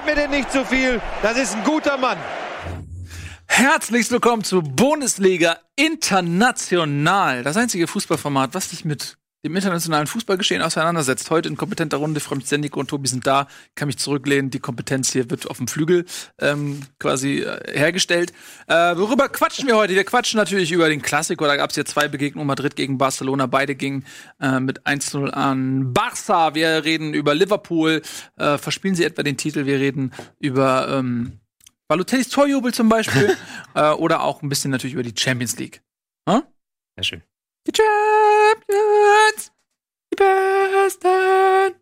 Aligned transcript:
Erzählt 0.00 0.16
mir 0.16 0.22
denn 0.22 0.30
nicht 0.30 0.50
zu 0.52 0.64
viel. 0.64 1.00
Das 1.22 1.36
ist 1.36 1.54
ein 1.54 1.64
guter 1.64 1.96
Mann. 1.98 2.18
Herzlich 3.46 4.10
willkommen 4.10 4.44
zu 4.44 4.62
Bundesliga 4.62 5.58
International. 5.76 7.42
Das 7.42 7.56
einzige 7.56 7.86
Fußballformat, 7.86 8.54
was 8.54 8.70
sich 8.70 8.84
mit 8.84 9.18
dem 9.44 9.56
internationalen 9.56 10.06
Fußballgeschehen 10.06 10.60
auseinandersetzt. 10.62 11.30
Heute 11.30 11.48
in 11.48 11.56
kompetenter 11.56 11.96
Runde. 11.96 12.20
Freund 12.20 12.46
Sendiko 12.46 12.80
und 12.80 12.88
Tobi 12.88 13.08
sind 13.08 13.26
da. 13.26 13.46
Kann 13.74 13.86
mich 13.86 13.98
zurücklehnen. 13.98 14.50
Die 14.50 14.58
Kompetenz 14.58 15.12
hier 15.12 15.30
wird 15.30 15.48
auf 15.48 15.56
dem 15.56 15.68
Flügel 15.68 16.04
ähm, 16.38 16.82
quasi 16.98 17.40
äh, 17.40 17.78
hergestellt. 17.78 18.32
Äh, 18.66 18.96
worüber 18.96 19.28
quatschen 19.28 19.66
wir 19.66 19.76
heute? 19.76 19.94
Wir 19.94 20.04
quatschen 20.04 20.36
natürlich 20.36 20.72
über 20.72 20.88
den 20.88 21.00
Klassiker. 21.00 21.46
Da 21.46 21.56
gab 21.56 21.70
es 21.70 21.76
ja 21.76 21.84
zwei 21.84 22.08
Begegnungen. 22.08 22.46
Madrid 22.46 22.76
gegen 22.76 22.98
Barcelona. 22.98 23.46
Beide 23.46 23.74
gingen 23.74 24.04
äh, 24.40 24.60
mit 24.60 24.86
1-0 24.86 25.30
an 25.30 25.94
Barça. 25.94 26.54
Wir 26.54 26.84
reden 26.84 27.14
über 27.14 27.34
Liverpool. 27.34 28.02
Äh, 28.36 28.58
verspielen 28.58 28.94
sie 28.94 29.04
etwa 29.04 29.22
den 29.22 29.38
Titel? 29.38 29.64
Wir 29.64 29.78
reden 29.78 30.12
über 30.38 30.88
ähm, 30.90 31.40
Balotellis 31.88 32.28
Torjubel 32.28 32.74
zum 32.74 32.90
Beispiel. 32.90 33.36
äh, 33.74 33.90
oder 33.90 34.22
auch 34.22 34.42
ein 34.42 34.50
bisschen 34.50 34.70
natürlich 34.70 34.94
über 34.94 35.02
die 35.02 35.14
Champions 35.18 35.58
League. 35.58 35.82
Hm? 36.28 36.42
Sehr 36.96 37.04
schön. 37.04 37.22
Die 37.66 37.72
Champions, 37.74 38.19
die 38.70 40.16
Besten, 40.16 41.74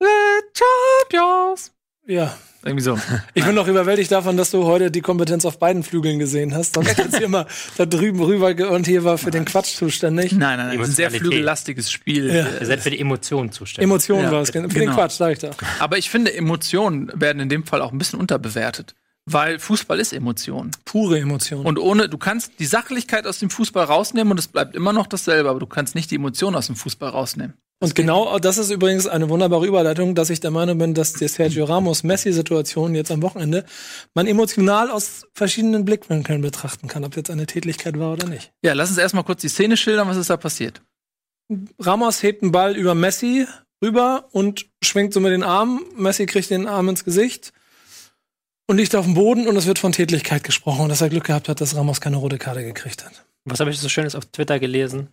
the 0.00 0.06
Champions. 0.54 1.72
Ja, 2.08 2.36
Irgendwie 2.64 2.84
so. 2.84 2.96
ich 3.34 3.44
bin 3.44 3.54
noch 3.56 3.66
überwältigt 3.66 4.12
davon, 4.12 4.36
dass 4.36 4.52
du 4.52 4.64
heute 4.64 4.92
die 4.92 5.00
Kompetenz 5.00 5.44
auf 5.44 5.58
beiden 5.58 5.82
Flügeln 5.82 6.20
gesehen 6.20 6.54
hast. 6.54 6.74
Sonst 6.74 6.96
jetzt 6.98 7.20
immer 7.20 7.46
da 7.76 7.84
drüben 7.86 8.22
rüber 8.22 8.70
und 8.70 8.86
hier 8.86 9.02
war 9.02 9.18
für 9.18 9.32
den 9.32 9.44
Quatsch 9.44 9.74
zuständig. 9.76 10.30
Nein, 10.32 10.58
nein, 10.58 10.68
nein. 10.68 10.78
Das 10.78 10.88
ist 10.88 10.94
ein 10.94 10.96
sehr 10.96 11.10
flugellastiges 11.10 11.90
Spiel. 11.90 12.32
Ja. 12.32 12.46
Ihr 12.60 12.66
seid 12.66 12.80
für 12.80 12.90
die 12.90 13.00
Emotionen 13.00 13.50
zuständig. 13.50 13.84
Emotionen 13.84 14.24
Ja, 14.24 14.32
war 14.32 14.42
es. 14.42 14.50
Für 14.50 14.60
den 14.62 14.68
genau. 14.68 14.94
Quatsch, 14.94 15.12
sag 15.16 15.32
ich 15.32 15.38
doch. 15.40 15.54
Aber 15.80 15.98
ich 15.98 16.10
finde, 16.10 16.32
Emotionen 16.32 17.10
werden 17.14 17.40
in 17.40 17.48
dem 17.48 17.64
Fall 17.64 17.82
auch 17.82 17.90
ein 17.90 17.98
bisschen 17.98 18.20
unterbewertet. 18.20 18.94
Weil 19.28 19.58
Fußball 19.58 19.98
ist 19.98 20.12
Emotion. 20.12 20.70
Pure 20.84 21.18
Emotionen. 21.18 21.66
Und 21.66 21.78
ohne, 21.80 22.08
du 22.08 22.16
kannst 22.16 22.52
die 22.60 22.66
Sachlichkeit 22.66 23.26
aus 23.26 23.40
dem 23.40 23.50
Fußball 23.50 23.84
rausnehmen 23.84 24.30
und 24.30 24.38
es 24.38 24.46
bleibt 24.46 24.76
immer 24.76 24.92
noch 24.92 25.08
dasselbe, 25.08 25.50
aber 25.50 25.58
du 25.58 25.66
kannst 25.66 25.96
nicht 25.96 26.12
die 26.12 26.14
Emotion 26.14 26.54
aus 26.54 26.66
dem 26.66 26.76
Fußball 26.76 27.10
rausnehmen. 27.10 27.54
Und 27.78 27.94
genau 27.94 28.38
das 28.38 28.56
ist 28.56 28.70
übrigens 28.70 29.06
eine 29.06 29.28
wunderbare 29.28 29.66
Überleitung, 29.66 30.14
dass 30.14 30.30
ich 30.30 30.40
der 30.40 30.50
Meinung 30.50 30.78
bin, 30.78 30.94
dass 30.94 31.12
die 31.12 31.28
Sergio 31.28 31.66
Ramos-Messi-Situation 31.66 32.94
jetzt 32.94 33.10
am 33.10 33.20
Wochenende 33.20 33.66
man 34.14 34.26
emotional 34.26 34.90
aus 34.90 35.26
verschiedenen 35.34 35.84
Blickwinkeln 35.84 36.40
betrachten 36.40 36.88
kann, 36.88 37.04
ob 37.04 37.16
jetzt 37.16 37.28
eine 37.28 37.46
Tätlichkeit 37.46 37.98
war 37.98 38.12
oder 38.12 38.28
nicht. 38.28 38.52
Ja, 38.62 38.72
lass 38.72 38.88
uns 38.88 38.98
erstmal 38.98 39.24
kurz 39.24 39.42
die 39.42 39.48
Szene 39.48 39.76
schildern, 39.76 40.08
was 40.08 40.16
ist 40.16 40.30
da 40.30 40.38
passiert. 40.38 40.80
Ramos 41.78 42.22
hebt 42.22 42.42
einen 42.42 42.52
Ball 42.52 42.76
über 42.76 42.94
Messi 42.94 43.46
rüber 43.84 44.28
und 44.30 44.66
schwingt 44.82 45.12
so 45.12 45.20
mit 45.20 45.32
den 45.32 45.42
Armen. 45.42 45.80
Messi 45.96 46.24
kriegt 46.24 46.48
den 46.48 46.66
Arm 46.66 46.88
ins 46.88 47.04
Gesicht 47.04 47.52
und 48.66 48.76
liegt 48.76 48.94
auf 48.94 49.04
dem 49.04 49.14
Boden 49.14 49.46
und 49.46 49.56
es 49.56 49.66
wird 49.66 49.78
von 49.78 49.92
Tätlichkeit 49.92 50.44
gesprochen 50.44 50.82
und 50.82 50.88
dass 50.88 51.00
er 51.00 51.08
Glück 51.08 51.24
gehabt 51.24 51.48
hat, 51.48 51.60
dass 51.60 51.76
Ramos 51.76 52.00
keine 52.00 52.16
rote 52.16 52.38
Karte 52.38 52.64
gekriegt 52.64 53.04
hat. 53.04 53.26
Was 53.44 53.60
habe 53.60 53.70
ich 53.70 53.78
so 53.78 53.88
Schönes 53.88 54.14
auf 54.14 54.26
Twitter 54.26 54.58
gelesen? 54.58 55.08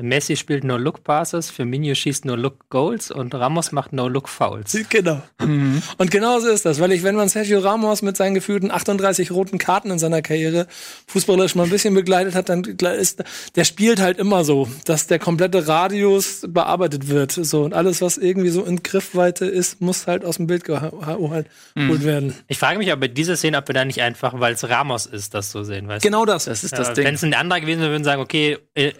Messi 0.00 0.36
spielt 0.36 0.64
No-Look-Passes, 0.64 1.50
Firmino 1.50 1.94
schießt 1.94 2.24
No-Look-Goals 2.24 3.10
und 3.10 3.34
Ramos 3.34 3.72
macht 3.72 3.92
No-Look-Fouls. 3.92 4.78
Genau. 4.88 5.20
Mhm. 5.40 5.82
Und 5.98 6.10
genau 6.10 6.38
so 6.38 6.48
ist 6.48 6.64
das, 6.64 6.80
weil 6.80 6.92
ich, 6.92 7.02
wenn 7.02 7.14
man 7.16 7.28
Sergio 7.28 7.58
Ramos 7.60 8.00
mit 8.02 8.16
seinen 8.16 8.34
gefühlten 8.34 8.70
38 8.70 9.30
roten 9.32 9.58
Karten 9.58 9.90
in 9.90 9.98
seiner 9.98 10.22
Karriere 10.22 10.66
fußballerisch 11.08 11.54
mal 11.56 11.64
ein 11.64 11.70
bisschen 11.70 11.94
begleitet 11.94 12.34
hat, 12.34 12.48
dann 12.48 12.62
ist, 12.64 13.22
der 13.56 13.64
spielt 13.64 14.00
halt 14.00 14.18
immer 14.18 14.44
so, 14.44 14.68
dass 14.84 15.08
der 15.08 15.18
komplette 15.18 15.66
Radius 15.66 16.42
bearbeitet 16.48 17.08
wird. 17.08 17.32
So, 17.32 17.62
und 17.64 17.74
alles, 17.74 18.00
was 18.00 18.18
irgendwie 18.18 18.50
so 18.50 18.64
in 18.64 18.82
Griffweite 18.82 19.46
ist, 19.46 19.80
muss 19.80 20.06
halt 20.06 20.24
aus 20.24 20.36
dem 20.36 20.46
Bild 20.46 20.64
geholt 20.64 21.46
Mhm. 21.74 22.02
werden. 22.04 22.34
Ich 22.48 22.58
frage 22.58 22.78
mich, 22.78 22.92
ob 22.92 23.00
bei 23.00 23.08
dieser 23.08 23.36
Szene, 23.36 23.58
ob 23.58 23.68
wir 23.68 23.74
da 23.74 23.84
nicht 23.84 24.00
einfach, 24.02 24.38
weil 24.38 24.54
es 24.54 24.68
Ramos 24.68 25.06
ist, 25.06 25.34
das 25.34 25.50
so 25.50 25.62
sehen, 25.64 25.88
weißt 25.88 26.04
du? 26.04 26.08
Genau 26.08 26.24
das. 26.24 26.44
Das 26.44 26.64
ist 26.64 26.72
Ja, 26.72 26.78
das 26.78 26.92
Ding. 26.94 27.04
Wenn 27.04 27.14
es 27.14 27.24
ein 27.24 27.34
anderer 27.34 27.60
gewesen 27.60 27.80
wäre, 27.80 27.90
würden 27.90 28.02
wir 28.02 28.04
sagen, 28.04 28.22
okay, 28.22 28.58
äh, 28.74 28.92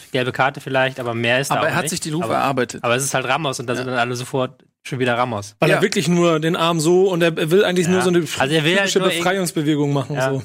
ja, 0.00 0.06
gelbe 0.12 0.32
Karte 0.32 0.60
vielleicht, 0.60 1.00
aber 1.00 1.14
mehr 1.14 1.40
ist 1.40 1.50
da 1.50 1.54
Aber 1.56 1.64
auch 1.64 1.66
er 1.70 1.74
hat 1.76 1.82
nicht. 1.84 1.90
sich 1.90 2.00
die 2.00 2.10
Lupe 2.10 2.24
aber, 2.26 2.34
erarbeitet. 2.34 2.82
aber 2.84 2.96
es 2.96 3.04
ist 3.04 3.14
halt 3.14 3.26
Ramos 3.26 3.60
und 3.60 3.66
da 3.66 3.74
sind 3.76 3.86
dann 3.86 3.98
alle 3.98 4.14
sofort 4.16 4.64
schon 4.82 4.98
wieder 4.98 5.16
Ramos. 5.16 5.56
Weil 5.60 5.70
Ja. 5.70 5.76
er 5.76 5.82
wirklich 5.82 6.08
nur 6.08 6.40
den 6.40 6.56
Arm 6.56 6.80
so 6.80 7.10
und 7.10 7.22
er 7.22 7.36
will 7.50 7.64
eigentlich 7.64 7.86
Ja. 7.86 7.92
nur 7.92 8.02
so 8.02 8.08
eine 8.10 8.20
Also 8.38 8.54
er 8.54 8.64
will 8.64 8.78
halt 8.78 8.92
Befreiungsbewegung 8.94 9.92
machen. 9.92 10.16
Ja. 10.16 10.30
So. 10.30 10.42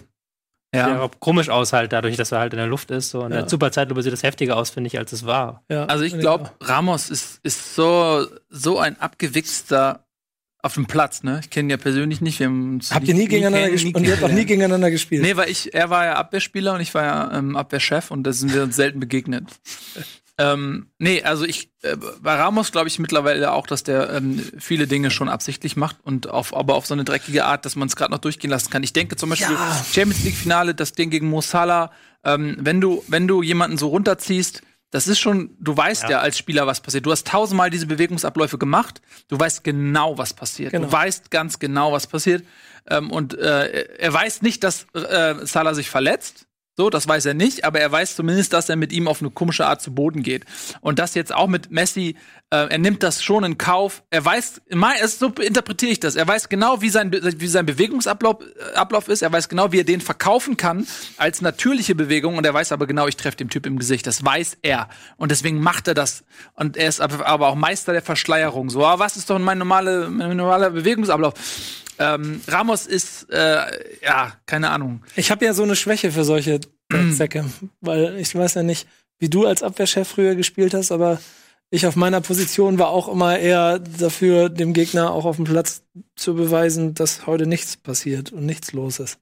Ja. 0.75 0.87
ja. 0.89 1.01
auch 1.01 1.11
komisch 1.19 1.49
aus 1.49 1.71
halt, 1.71 1.93
dadurch, 1.93 2.17
dass 2.17 2.31
er 2.31 2.39
halt 2.39 2.53
in 2.53 2.57
der 2.57 2.65
Luft 2.65 2.89
ist. 2.89 3.11
So. 3.11 3.21
Und 3.21 3.31
Ja. 3.31 3.41
der 3.41 3.49
Superzeitlupe 3.49 4.01
sieht 4.01 4.11
das 4.11 4.23
heftiger 4.23 4.57
aus, 4.57 4.71
finde 4.71 4.87
ich, 4.87 4.97
als 4.97 5.11
es 5.11 5.23
war. 5.25 5.63
Ja. 5.69 5.85
Also 5.85 6.03
ich 6.03 6.17
glaube, 6.17 6.49
Ramos 6.61 7.11
ist, 7.11 7.39
ist 7.43 7.75
so, 7.75 8.25
so 8.49 8.79
ein 8.79 8.99
abgewichster 8.99 10.02
auf 10.63 10.75
dem 10.75 10.85
Platz, 10.85 11.23
ne? 11.23 11.41
Ich 11.43 11.49
kenne 11.49 11.67
ihn 11.67 11.69
ja 11.71 11.77
persönlich 11.77 12.21
nicht. 12.21 12.39
Wir 12.39 12.47
haben 12.47 12.75
uns 12.75 12.93
Habt 12.93 13.05
ihr 13.07 13.13
nie 13.13 13.27
gegeneinander 13.27 13.69
gespielt? 13.69 13.95
Und 13.95 14.05
ihr 14.05 14.13
habt 14.13 14.23
auch 14.23 14.29
nie 14.29 14.45
gegeneinander 14.45 14.89
gespielt. 14.89 15.21
Nee, 15.21 15.35
weil 15.35 15.49
ich, 15.49 15.73
er 15.73 15.89
war 15.89 16.05
ja 16.05 16.13
Abwehrspieler 16.15 16.73
und 16.73 16.79
ich 16.81 16.93
war 16.93 17.03
ja 17.03 17.37
ähm, 17.37 17.57
Abwehrchef 17.57 18.11
und 18.11 18.23
da 18.23 18.31
sind 18.31 18.53
wir 18.53 18.63
uns 18.63 18.77
selten 18.77 19.01
begegnet. 19.01 19.43
ähm, 20.37 20.87
nee, 20.99 21.21
also 21.21 21.43
ich, 21.43 21.69
äh, 21.81 21.97
bei 22.21 22.35
Ramos 22.35 22.71
glaube 22.71 22.87
ich 22.87 22.97
mittlerweile 22.97 23.51
auch, 23.51 23.67
dass 23.67 23.83
der 23.83 24.09
ähm, 24.13 24.41
viele 24.57 24.87
Dinge 24.87 25.11
schon 25.11 25.27
absichtlich 25.27 25.75
macht 25.75 25.97
und 26.01 26.29
auf, 26.29 26.55
aber 26.55 26.75
auf 26.75 26.85
so 26.85 26.93
eine 26.93 27.03
dreckige 27.03 27.43
Art, 27.43 27.65
dass 27.65 27.75
man 27.75 27.89
es 27.89 27.97
gerade 27.97 28.11
noch 28.11 28.19
durchgehen 28.19 28.49
lassen 28.49 28.69
kann. 28.69 28.83
Ich 28.83 28.93
denke 28.93 29.17
zum 29.17 29.31
Beispiel 29.31 29.55
Ja. 29.55 29.85
Champions 29.91 30.23
League 30.23 30.37
Finale, 30.37 30.73
das 30.73 30.93
Ding 30.93 31.09
gegen 31.09 31.27
Mo 31.27 31.41
Salah, 31.41 31.91
ähm, 32.23 32.55
wenn 32.61 32.79
du, 32.79 33.03
wenn 33.09 33.27
du 33.27 33.43
jemanden 33.43 33.77
so 33.77 33.89
runterziehst, 33.89 34.61
das 34.93 35.07
ist 35.07 35.19
schon, 35.19 35.57
du 35.59 35.75
weißt 35.75 36.03
ja. 36.03 36.09
Ja. 36.11 36.19
als 36.19 36.37
Spieler, 36.37 36.67
was 36.67 36.79
passiert. 36.79 37.03
Du 37.07 37.11
hast 37.11 37.25
tausendmal 37.25 37.71
diese 37.71 37.87
Bewegungsabläufe 37.87 38.59
gemacht. 38.59 39.01
Du 39.27 39.39
weißt 39.39 39.63
genau, 39.63 40.19
was 40.19 40.35
passiert. 40.35 40.71
Genau. 40.71 40.85
Du 40.85 40.91
weißt 40.91 41.31
ganz 41.31 41.57
genau, 41.57 41.91
was 41.93 42.05
passiert. 42.05 42.45
Ähm, 42.87 43.09
und 43.09 43.35
äh, 43.35 43.85
er 43.97 44.13
weiß 44.13 44.43
nicht, 44.43 44.63
dass 44.63 44.85
äh, 44.93 45.33
Salah 45.47 45.73
sich 45.73 45.89
verletzt. 45.89 46.45
So, 46.75 46.89
das 46.89 47.07
weiß 47.07 47.27
er 47.27 47.35
nicht, 47.35 47.65
aber 47.65 47.79
er 47.79 47.91
weiß 47.91 48.15
zumindest, 48.15 48.51
dass 48.53 48.67
er 48.67 48.75
mit 48.75 48.91
ihm 48.91 49.07
auf 49.07 49.21
eine 49.21 49.29
komische 49.29 49.67
Art 49.67 49.81
zu 49.81 49.93
Boden 49.93 50.23
geht. 50.23 50.45
Und 50.81 50.97
das 50.97 51.13
jetzt 51.13 51.33
auch 51.33 51.47
mit 51.47 51.69
Messi, 51.69 52.15
äh, 52.49 52.67
er 52.67 52.77
nimmt 52.79 53.03
das 53.03 53.23
schon 53.23 53.43
in 53.43 53.59
Kauf. 53.59 54.01
Er 54.09 54.25
weiß, 54.25 54.61
so 55.19 55.27
interpretiere 55.27 55.91
ich 55.91 55.99
das. 55.99 56.15
Er 56.15 56.27
weiß 56.27 56.49
genau, 56.49 56.81
wie 56.81 56.89
sein, 56.89 57.11
wie 57.11 57.47
sein 57.47 57.67
Bewegungsablauf 57.67 58.37
äh, 58.41 58.75
Ablauf 58.75 59.07
ist. 59.07 59.21
Er 59.21 59.31
weiß 59.31 59.49
genau, 59.49 59.71
wie 59.71 59.81
er 59.81 59.83
den 59.83 60.01
verkaufen 60.01 60.57
kann 60.57 60.87
als 61.17 61.41
natürliche 61.41 61.93
Bewegung. 61.93 62.37
Und 62.37 62.45
er 62.45 62.55
weiß 62.55 62.71
aber 62.71 62.87
genau, 62.87 63.07
ich 63.07 63.17
treffe 63.17 63.37
dem 63.37 63.51
Typ 63.51 63.67
im 63.67 63.77
Gesicht. 63.77 64.07
Das 64.07 64.25
weiß 64.25 64.57
er. 64.63 64.89
Und 65.17 65.29
deswegen 65.29 65.61
macht 65.61 65.87
er 65.87 65.93
das. 65.93 66.23
Und 66.55 66.75
er 66.75 66.89
ist 66.89 67.01
aber 67.01 67.27
aber 67.27 67.49
auch 67.49 67.55
Meister 67.55 67.93
der 67.93 68.01
Verschleierung. 68.01 68.71
So, 68.71 68.83
ah, 68.83 68.97
was 68.97 69.15
ist 69.15 69.29
doch 69.29 69.37
mein, 69.37 69.59
normale, 69.59 70.09
mein 70.09 70.35
normaler 70.35 70.71
Bewegungsablauf? 70.71 71.35
Ähm, 71.99 72.41
Ramos 72.47 72.87
ist, 72.87 73.29
äh, 73.31 73.61
ja, 74.03 74.33
keine 74.45 74.71
Ahnung. 74.71 75.03
Ich 75.15 75.31
habe 75.31 75.45
ja 75.45 75.53
so 75.53 75.63
eine 75.63 75.75
Schwäche 75.75 76.11
für 76.11 76.23
solche 76.23 76.59
Säcke, 77.11 77.45
weil 77.81 78.17
ich 78.17 78.33
weiß 78.35 78.55
ja 78.55 78.63
nicht, 78.63 78.87
wie 79.19 79.29
du 79.29 79.45
als 79.45 79.63
Abwehrchef 79.63 80.07
früher 80.07 80.35
gespielt 80.35 80.73
hast, 80.73 80.91
aber 80.91 81.19
ich 81.69 81.87
auf 81.87 81.95
meiner 81.95 82.21
Position 82.21 82.77
war 82.77 82.89
auch 82.89 83.07
immer 83.07 83.39
eher 83.39 83.79
dafür, 83.79 84.49
dem 84.49 84.73
Gegner 84.73 85.11
auch 85.11 85.25
auf 85.25 85.37
dem 85.37 85.45
Platz 85.45 85.81
zu 86.15 86.35
beweisen, 86.35 86.93
dass 86.93 87.25
heute 87.25 87.47
nichts 87.47 87.77
passiert 87.77 88.31
und 88.31 88.45
nichts 88.45 88.73
los 88.73 88.99
ist. 88.99 89.17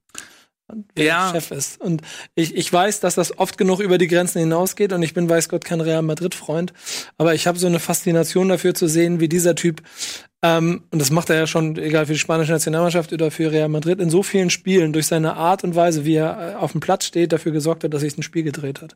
Und 0.67 0.85
wer 0.95 1.05
Ja. 1.05 1.31
Chef 1.33 1.51
ist. 1.51 1.79
Und 1.81 2.01
ich, 2.35 2.55
ich 2.55 2.71
weiß, 2.71 2.99
dass 2.99 3.15
das 3.15 3.37
oft 3.37 3.57
genug 3.57 3.79
über 3.79 3.97
die 3.97 4.07
Grenzen 4.07 4.39
hinausgeht 4.39 4.91
und 4.93 5.01
ich 5.03 5.13
bin, 5.13 5.29
weiß 5.29 5.49
Gott, 5.49 5.63
kein 5.65 5.81
Real 5.81 6.01
Madrid-Freund, 6.01 6.73
aber 7.17 7.33
ich 7.35 7.47
habe 7.47 7.59
so 7.59 7.67
eine 7.67 7.79
Faszination 7.79 8.49
dafür 8.49 8.73
zu 8.73 8.87
sehen, 8.87 9.19
wie 9.19 9.29
dieser 9.29 9.55
Typ 9.55 9.81
ähm, 10.43 10.83
und 10.91 10.99
das 10.99 11.11
macht 11.11 11.29
er 11.29 11.37
ja 11.37 11.47
schon, 11.47 11.77
egal 11.77 12.07
für 12.07 12.13
die 12.13 12.19
spanische 12.19 12.51
Nationalmannschaft 12.51 13.13
oder 13.13 13.29
für 13.29 13.51
Real 13.51 13.69
Madrid, 13.69 13.99
in 13.99 14.09
so 14.09 14.23
vielen 14.23 14.49
Spielen 14.49 14.93
durch 14.93 15.07
seine 15.07 15.35
Art 15.35 15.63
und 15.63 15.75
Weise, 15.75 16.03
wie 16.05 16.15
er 16.15 16.53
äh, 16.53 16.55
auf 16.55 16.71
dem 16.71 16.81
Platz 16.81 17.05
steht, 17.05 17.31
dafür 17.31 17.51
gesorgt 17.51 17.83
hat, 17.83 17.93
dass 17.93 18.01
sich 18.01 18.17
ein 18.17 18.23
Spiel 18.23 18.43
gedreht 18.43 18.81
hat. 18.81 18.95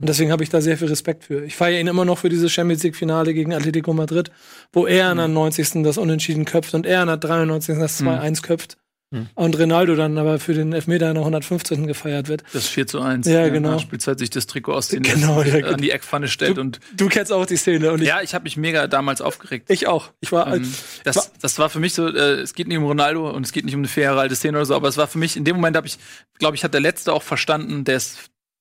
Und 0.00 0.08
deswegen 0.08 0.32
habe 0.32 0.42
ich 0.42 0.50
da 0.50 0.60
sehr 0.60 0.78
viel 0.78 0.88
Respekt 0.88 1.24
für. 1.24 1.44
Ich 1.44 1.56
feiere 1.56 1.80
ihn 1.80 1.86
immer 1.86 2.04
noch 2.04 2.18
für 2.18 2.28
dieses 2.28 2.52
Champions 2.52 2.82
League-Finale 2.82 3.34
gegen 3.34 3.52
Atletico 3.52 3.92
Madrid, 3.92 4.30
wo 4.72 4.86
er 4.86 5.10
in 5.10 5.18
der 5.18 5.28
90. 5.28 5.82
das 5.82 5.98
Unentschieden 5.98 6.44
köpft 6.44 6.74
und 6.74 6.86
er 6.86 7.02
in 7.02 7.08
der 7.08 7.16
93. 7.16 7.78
das 7.78 8.00
2-1 8.00 8.42
köpft. 8.42 8.78
Mhm. 9.10 9.28
Und 9.34 9.58
Ronaldo 9.58 9.96
dann 9.96 10.18
aber 10.18 10.38
für 10.38 10.52
den 10.52 10.72
Elfmeter 10.72 11.08
in 11.08 11.14
der 11.14 11.22
115. 11.22 11.86
gefeiert 11.86 12.28
wird. 12.28 12.44
Das 12.52 12.66
4 12.68 12.86
zu 12.86 13.00
1. 13.00 13.26
Ja, 13.26 13.48
genau. 13.48 13.70
Nach 13.72 13.80
Spielzeit 13.80 14.18
sich 14.18 14.28
das 14.28 14.46
Trikot 14.46 14.74
ausziehen 14.74 15.02
Genau, 15.02 15.40
lässt, 15.42 15.54
ja, 15.56 15.66
an 15.66 15.80
die 15.80 15.90
Eckpfanne 15.90 16.28
stellt 16.28 16.58
und 16.58 16.78
Du 16.96 17.08
kennst 17.08 17.32
auch 17.32 17.46
die 17.46 17.56
Szene 17.56 17.90
und 17.92 18.02
ich, 18.02 18.08
ja, 18.08 18.20
ich 18.20 18.34
habe 18.34 18.44
mich 18.44 18.56
mega 18.56 18.86
damals 18.86 19.20
aufgeregt. 19.20 19.70
ich 19.70 19.86
auch. 19.86 20.10
Ich 20.20 20.30
war, 20.30 20.52
Ähm, 20.54 20.70
das, 21.04 21.32
das 21.40 21.58
war 21.58 21.70
für 21.70 21.80
mich 21.80 21.94
so, 21.94 22.06
äh, 22.06 22.40
es 22.40 22.52
geht 22.54 22.68
nicht 22.68 22.76
um 22.78 22.84
Ronaldo 22.84 23.30
und 23.30 23.46
es 23.46 23.52
geht 23.52 23.64
nicht 23.64 23.74
um 23.74 23.80
eine 23.80 23.88
faire 23.88 24.18
alte 24.18 24.36
Szene 24.36 24.58
oder 24.58 24.66
so, 24.66 24.74
aber 24.74 24.88
es 24.88 24.96
war 24.98 25.06
für 25.06 25.18
mich, 25.18 25.36
in 25.36 25.44
dem 25.44 25.56
Moment 25.56 25.76
habe 25.76 25.86
ich, 25.86 25.98
glaube 26.38 26.56
ich, 26.56 26.64
hat 26.64 26.74
der 26.74 26.80
Letzte 26.80 27.12
auch 27.12 27.22
verstanden, 27.22 27.84
der 27.84 27.96
es 27.96 28.18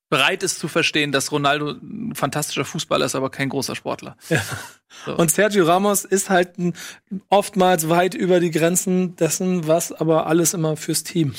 bereit 0.09 0.43
ist 0.43 0.59
zu 0.59 0.67
verstehen, 0.67 1.11
dass 1.11 1.31
Ronaldo 1.31 1.71
ein 1.71 2.15
fantastischer 2.15 2.65
Fußballer 2.65 3.05
ist, 3.05 3.15
aber 3.15 3.29
kein 3.29 3.49
großer 3.49 3.75
Sportler. 3.75 4.15
So. 5.05 5.15
Und 5.15 5.29
Sergio 5.29 5.65
Ramos 5.65 6.05
ist 6.05 6.29
halt 6.29 6.57
ein, 6.57 6.73
oftmals 7.29 7.89
weit 7.89 8.15
über 8.15 8.39
die 8.39 8.51
Grenzen 8.51 9.15
dessen, 9.17 9.67
was 9.67 9.91
aber 9.91 10.27
alles 10.27 10.53
immer 10.53 10.77
fürs 10.77 11.03
Team. 11.03 11.35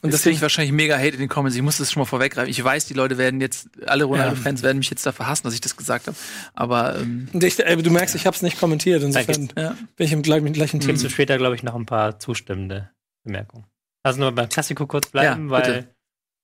Und 0.00 0.12
das 0.12 0.22
kriege 0.22 0.36
ich 0.36 0.42
wahrscheinlich 0.42 0.72
mega 0.72 0.96
Hate 0.96 1.14
in 1.14 1.18
den 1.18 1.28
Comments. 1.28 1.56
Ich 1.56 1.62
muss 1.62 1.78
das 1.78 1.90
schon 1.90 2.00
mal 2.00 2.06
vorweggreifen. 2.06 2.50
Ich 2.50 2.62
weiß, 2.62 2.86
die 2.86 2.94
Leute 2.94 3.16
werden 3.16 3.40
jetzt, 3.40 3.68
alle 3.86 4.04
Ronaldo-Fans 4.04 4.62
werden 4.62 4.78
mich 4.78 4.90
jetzt 4.90 5.04
dafür 5.06 5.26
hassen, 5.26 5.44
dass 5.44 5.54
ich 5.54 5.62
das 5.62 5.76
gesagt 5.76 6.06
habe. 6.06 6.16
Aber 6.52 6.98
ähm, 6.98 7.28
ich, 7.32 7.58
äh, 7.58 7.76
du 7.76 7.90
merkst, 7.90 8.14
ich 8.14 8.26
habe 8.26 8.36
es 8.36 8.42
nicht 8.42 8.60
kommentiert. 8.60 9.02
Insofern 9.02 9.48
ja. 9.56 9.76
bin 9.96 10.06
ich 10.06 10.12
im 10.12 10.20
gleichen, 10.20 10.52
gleichen 10.52 10.80
Team. 10.80 10.94
Gibt's 10.94 11.10
später, 11.10 11.38
glaube 11.38 11.56
ich, 11.56 11.62
noch 11.62 11.74
ein 11.74 11.86
paar 11.86 12.18
zustimmende 12.18 12.90
Bemerkungen. 13.24 13.64
Also 14.02 14.20
nur 14.20 14.32
beim 14.32 14.50
Klassiko 14.50 14.86
kurz 14.86 15.08
bleiben, 15.08 15.50
Ja, 15.50 15.56
bitte. 15.56 15.72
weil 15.72 15.93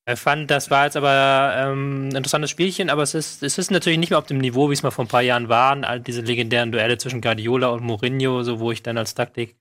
ich 0.08 0.18
fand, 0.18 0.50
das 0.50 0.70
war 0.70 0.86
jetzt 0.86 0.96
aber 0.96 1.54
ähm, 1.56 2.08
ein 2.08 2.16
interessantes 2.16 2.50
Spielchen, 2.50 2.90
aber 2.90 3.02
es 3.02 3.14
ist, 3.14 3.42
es 3.42 3.58
ist 3.58 3.70
natürlich 3.70 3.98
nicht 3.98 4.10
mehr 4.10 4.18
auf 4.18 4.26
dem 4.26 4.38
Niveau, 4.38 4.68
wie 4.68 4.74
es 4.74 4.82
mal 4.82 4.90
vor 4.90 5.04
ein 5.04 5.08
paar 5.08 5.22
Jahren 5.22 5.48
waren. 5.48 5.84
All 5.84 6.00
diese 6.00 6.22
legendären 6.22 6.72
Duelle 6.72 6.98
zwischen 6.98 7.20
Guardiola 7.20 7.68
und 7.68 7.84
Mourinho, 7.84 8.42
so 8.42 8.60
wo 8.60 8.72
ich 8.72 8.82
dann 8.82 8.98
als 8.98 9.14
Taktik 9.14 9.56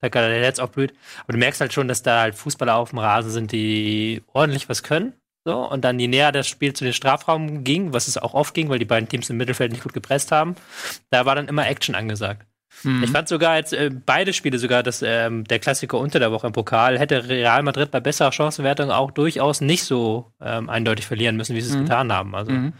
Taktiker 0.00 0.28
der 0.28 0.42
Herz 0.42 0.58
aufblüht. 0.58 0.94
Aber 1.22 1.32
du 1.32 1.38
merkst 1.38 1.60
halt 1.60 1.72
schon, 1.72 1.88
dass 1.88 2.02
da 2.02 2.22
halt 2.22 2.34
Fußballer 2.34 2.76
auf 2.76 2.90
dem 2.90 2.98
Rasen 2.98 3.30
sind, 3.30 3.52
die 3.52 4.22
ordentlich 4.32 4.68
was 4.68 4.82
können. 4.82 5.14
So, 5.44 5.68
und 5.68 5.84
dann 5.84 5.98
je 5.98 6.08
näher 6.08 6.30
das 6.30 6.46
Spiel 6.48 6.72
zu 6.72 6.84
den 6.84 6.92
Strafraum 6.92 7.64
ging, 7.64 7.92
was 7.92 8.06
es 8.06 8.16
auch 8.16 8.34
oft 8.34 8.54
ging, 8.54 8.68
weil 8.68 8.78
die 8.78 8.84
beiden 8.84 9.08
Teams 9.08 9.28
im 9.30 9.36
Mittelfeld 9.36 9.72
nicht 9.72 9.82
gut 9.82 9.92
gepresst 9.92 10.30
haben, 10.30 10.54
da 11.10 11.26
war 11.26 11.34
dann 11.34 11.48
immer 11.48 11.66
Action 11.66 11.94
angesagt. 11.94 12.46
Mhm. 12.84 13.02
Ich 13.04 13.10
fand 13.10 13.28
sogar 13.28 13.56
jetzt 13.56 13.72
äh, 13.72 13.90
beide 14.04 14.32
Spiele 14.32 14.58
sogar, 14.58 14.82
dass 14.82 15.02
ähm, 15.02 15.44
der 15.44 15.58
Klassiker 15.58 15.98
unter 15.98 16.18
der 16.18 16.32
Woche 16.32 16.46
im 16.46 16.52
Pokal 16.52 16.98
hätte 16.98 17.28
Real 17.28 17.62
Madrid 17.62 17.90
bei 17.90 18.00
besserer 18.00 18.32
Chancenwertung 18.32 18.90
auch 18.90 19.10
durchaus 19.10 19.60
nicht 19.60 19.84
so 19.84 20.32
ähm, 20.40 20.68
eindeutig 20.68 21.06
verlieren 21.06 21.36
müssen, 21.36 21.54
wie 21.56 21.60
sie 21.60 21.70
es 21.70 21.76
Mhm. 21.76 21.84
getan 21.84 22.12
haben. 22.12 22.34
Also 22.34 22.50
Mhm. 22.52 22.72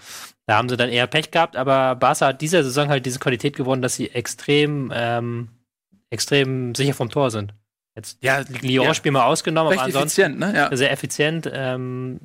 da 0.46 0.56
haben 0.56 0.68
sie 0.68 0.76
dann 0.76 0.88
eher 0.90 1.06
Pech 1.06 1.30
gehabt, 1.30 1.56
aber 1.56 1.94
Barca 1.94 2.26
hat 2.28 2.40
dieser 2.40 2.64
Saison 2.64 2.88
halt 2.88 3.06
diese 3.06 3.18
Qualität 3.18 3.56
gewonnen, 3.56 3.82
dass 3.82 3.94
sie 3.94 4.10
extrem, 4.10 4.92
ähm, 4.94 5.48
extrem 6.10 6.74
sicher 6.74 6.94
vom 6.94 7.10
Tor 7.10 7.30
sind. 7.30 7.54
Jetzt 7.94 8.18
Ja, 8.22 8.40
Lyon-Spiel 8.62 9.12
mal 9.12 9.24
ausgenommen, 9.26 9.68
recht 9.68 9.80
aber 9.80 9.86
ansonsten 9.86 10.22
effizient, 10.22 10.38
ne? 10.38 10.54
Ja. 10.70 10.76
sehr 10.76 10.90
effizient. 10.90 11.50
Ähm, 11.52 12.20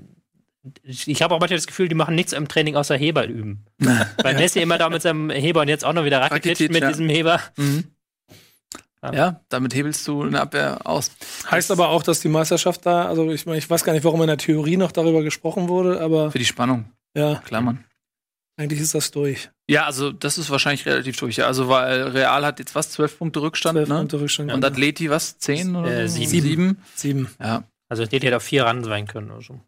ich 0.84 1.22
habe 1.22 1.34
auch 1.36 1.40
manchmal 1.40 1.58
das 1.58 1.68
Gefühl, 1.68 1.88
die 1.88 1.96
machen 1.96 2.16
nichts 2.16 2.34
im 2.34 2.48
Training 2.48 2.76
außer 2.76 2.96
Heber 2.96 3.26
üben. 3.28 3.66
Weil 3.78 4.36
Messi 4.36 4.60
immer 4.62 4.78
da 4.78 4.90
mit 4.90 5.02
seinem 5.02 5.30
Heber 5.30 5.62
und 5.62 5.68
jetzt 5.68 5.86
auch 5.86 5.94
noch 5.94 6.06
wieder 6.06 6.20
Rakitic, 6.22 6.72
mit 6.72 6.82
ja. 6.82 6.90
diesem 6.90 7.10
Heber. 7.10 7.40
Mhm. 7.58 7.86
Ja. 9.04 9.14
Ja, 9.14 9.42
damit 9.50 9.76
hebelst 9.76 10.08
du 10.08 10.24
eine 10.24 10.42
Abwehr 10.42 10.86
aus. 10.86 11.12
Heißt 11.52 11.70
aber 11.72 11.90
auch, 11.90 12.02
dass 12.02 12.20
die 12.20 12.30
Meisterschaft 12.30 12.86
da, 12.86 13.06
also 13.06 13.30
ich 13.32 13.46
meine, 13.46 13.60
ich 13.60 13.70
weiß 13.70 13.84
gar 13.84 13.94
nicht, 13.94 14.04
warum 14.04 14.22
in 14.22 14.28
der 14.28 14.38
Theorie 14.40 14.76
noch 14.76 14.92
darüber 14.92 15.22
gesprochen 15.22 15.70
wurde, 15.70 16.02
aber 16.02 16.32
Für 16.32 16.40
die 16.40 16.46
Spannung, 16.46 16.92
ja, 17.16 17.36
klar, 17.46 17.62
Mann. 17.62 17.84
eigentlich 18.58 18.82
ist 18.82 18.96
das 18.96 19.12
durch. 19.12 19.52
Ja, 19.70 19.86
also 19.86 20.12
das 20.12 20.38
ist 20.40 20.50
wahrscheinlich 20.50 20.86
relativ 20.88 21.16
durch. 21.18 21.38
Ja. 21.38 21.46
Also 21.46 21.70
weil 21.70 22.04
Real 22.08 22.44
hat 22.46 22.58
jetzt 22.60 22.74
was, 22.74 22.90
zwölf 22.90 23.18
Punkte 23.20 23.42
Rückstand, 23.42 23.76
Zwölf 23.76 23.90
ne? 23.90 23.96
Punkte 23.98 24.20
Rückstand. 24.20 24.52
Und 24.52 24.66
Atleti 24.66 25.10
was, 25.12 25.38
zehn 25.38 25.76
oder 25.76 25.92
Äh, 25.92 26.08
sieben. 26.10 26.30
sieben. 26.30 26.78
sieben. 26.96 27.30
Ja. 27.40 27.64
Also 27.90 28.06
die 28.06 28.16
hätte 28.16 28.36
auf 28.36 28.44
vier 28.44 28.64
ran 28.66 28.84
sein 28.84 29.06
können 29.08 29.30
oder 29.30 29.42
so. 29.44 29.60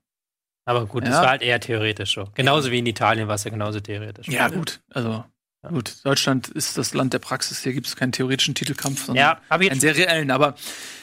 Aber 0.69 0.85
gut, 0.85 1.03
das 1.03 1.15
Ja. 1.15 1.21
war 1.21 1.29
halt 1.31 1.41
eher 1.41 1.59
theoretisch 1.59 2.13
so. 2.13 2.25
Genauso 2.35 2.69
wie 2.71 2.77
in 2.77 2.85
Italien 2.85 3.27
war 3.27 3.33
es 3.35 3.43
ja 3.43 3.49
genauso 3.49 3.79
theoretisch. 3.79 4.27
ja, 4.27 4.47
gut. 4.49 4.81
Also 4.91 5.23
Ja. 5.63 5.69
gut. 5.69 5.95
Deutschland 6.05 6.47
ist 6.49 6.77
das 6.77 6.93
Land 6.93 7.13
der 7.13 7.19
Praxis. 7.19 7.63
Hier 7.63 7.73
gibt 7.73 7.87
es 7.87 7.95
keinen 7.95 8.11
theoretischen 8.11 8.53
Titelkampf, 8.53 9.05
sondern 9.05 9.25
Ja, 9.25 9.41
habe 9.49 9.63
ich, 9.65 9.71
einen 9.71 9.81
jetzt- 9.81 9.97
sehr 9.97 10.07
reellen. 10.07 10.29
Aber 10.29 10.53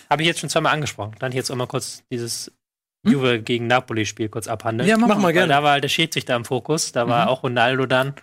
hab 0.08 0.20
ich 0.20 0.26
jetzt 0.26 0.38
schon 0.38 0.50
zweimal 0.50 0.72
angesprochen. 0.72 1.16
Dann 1.18 1.32
jetzt 1.32 1.50
auch 1.50 1.56
mal 1.56 1.66
kurz 1.66 2.04
dieses 2.12 2.52
Hm? 3.04 3.12
Juve 3.12 3.42
gegen 3.42 3.66
Napoli-Spiel 3.66 4.28
kurz 4.28 4.46
abhandeln. 4.46 4.88
ja, 4.88 4.96
Mach 4.96 5.08
mal 5.16 5.24
Weil 5.24 5.32
gerne. 5.32 5.48
da 5.48 5.62
war 5.64 5.72
halt 5.72 5.82
der 5.84 5.88
Schiedsrichter 5.88 6.36
im 6.36 6.44
Fokus. 6.44 6.92
Da 6.92 7.08
war 7.08 7.24
Mhm. 7.24 7.28
auch 7.30 7.42
Ronaldo 7.42 7.86
dann 7.86 8.14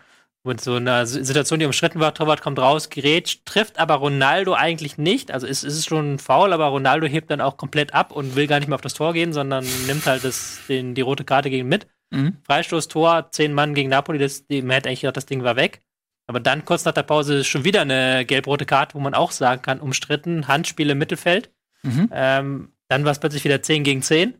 mit 0.43 0.61
so 0.61 0.75
einer 0.75 1.01
S- 1.01 1.11
Situation, 1.13 1.59
die 1.59 1.65
umstritten 1.65 1.99
war. 1.99 2.13
Torwart 2.13 2.41
kommt 2.41 2.59
raus, 2.59 2.89
gerät, 2.89 3.45
trifft 3.45 3.79
aber 3.79 3.95
Ronaldo 3.95 4.53
eigentlich 4.53 4.97
nicht. 4.97 5.31
Also 5.31 5.47
es, 5.47 5.63
es 5.63 5.75
ist 5.77 5.87
schon 5.87 6.13
ein 6.15 6.19
Foul, 6.19 6.53
aber 6.53 6.65
Ronaldo 6.67 7.07
hebt 7.07 7.31
dann 7.31 7.41
auch 7.41 7.57
komplett 7.57 7.93
ab 7.93 8.11
und 8.11 8.35
will 8.35 8.47
gar 8.47 8.59
nicht 8.59 8.67
mehr 8.67 8.75
auf 8.75 8.81
das 8.81 8.93
Tor 8.93 9.13
gehen, 9.13 9.33
sondern 9.33 9.65
nimmt 9.87 10.05
halt 10.05 10.23
das, 10.23 10.59
den, 10.67 10.95
die 10.95 11.01
rote 11.01 11.23
Karte 11.23 11.49
gegen 11.49 11.67
mit. 11.67 11.87
Mhm. 12.11 12.37
Freistoß, 12.45 12.87
Tor, 12.89 13.29
zehn 13.31 13.53
Mann 13.53 13.73
gegen 13.73 13.89
Napoli. 13.89 14.19
Das, 14.19 14.45
die, 14.45 14.61
man 14.61 14.71
hätte 14.71 14.89
eigentlich 14.89 15.01
gedacht, 15.01 15.17
das 15.17 15.25
Ding 15.25 15.43
war 15.43 15.55
weg. 15.55 15.81
Aber 16.27 16.39
dann 16.39 16.63
kurz 16.65 16.85
nach 16.85 16.93
der 16.93 17.03
Pause 17.03 17.39
ist 17.39 17.47
schon 17.47 17.65
wieder 17.65 17.81
eine 17.81 18.25
gelb-rote 18.25 18.65
Karte, 18.65 18.95
wo 18.95 18.99
man 18.99 19.13
auch 19.13 19.31
sagen 19.31 19.61
kann, 19.61 19.79
umstritten, 19.79 20.47
Handspiel 20.47 20.89
im 20.89 20.97
Mittelfeld. 20.97 21.51
Mhm. 21.83 22.09
Ähm, 22.13 22.69
dann 22.87 23.03
war 23.05 23.11
es 23.11 23.19
plötzlich 23.19 23.43
wieder 23.43 23.61
10 23.61 23.83
gegen 23.83 24.01
10. 24.01 24.35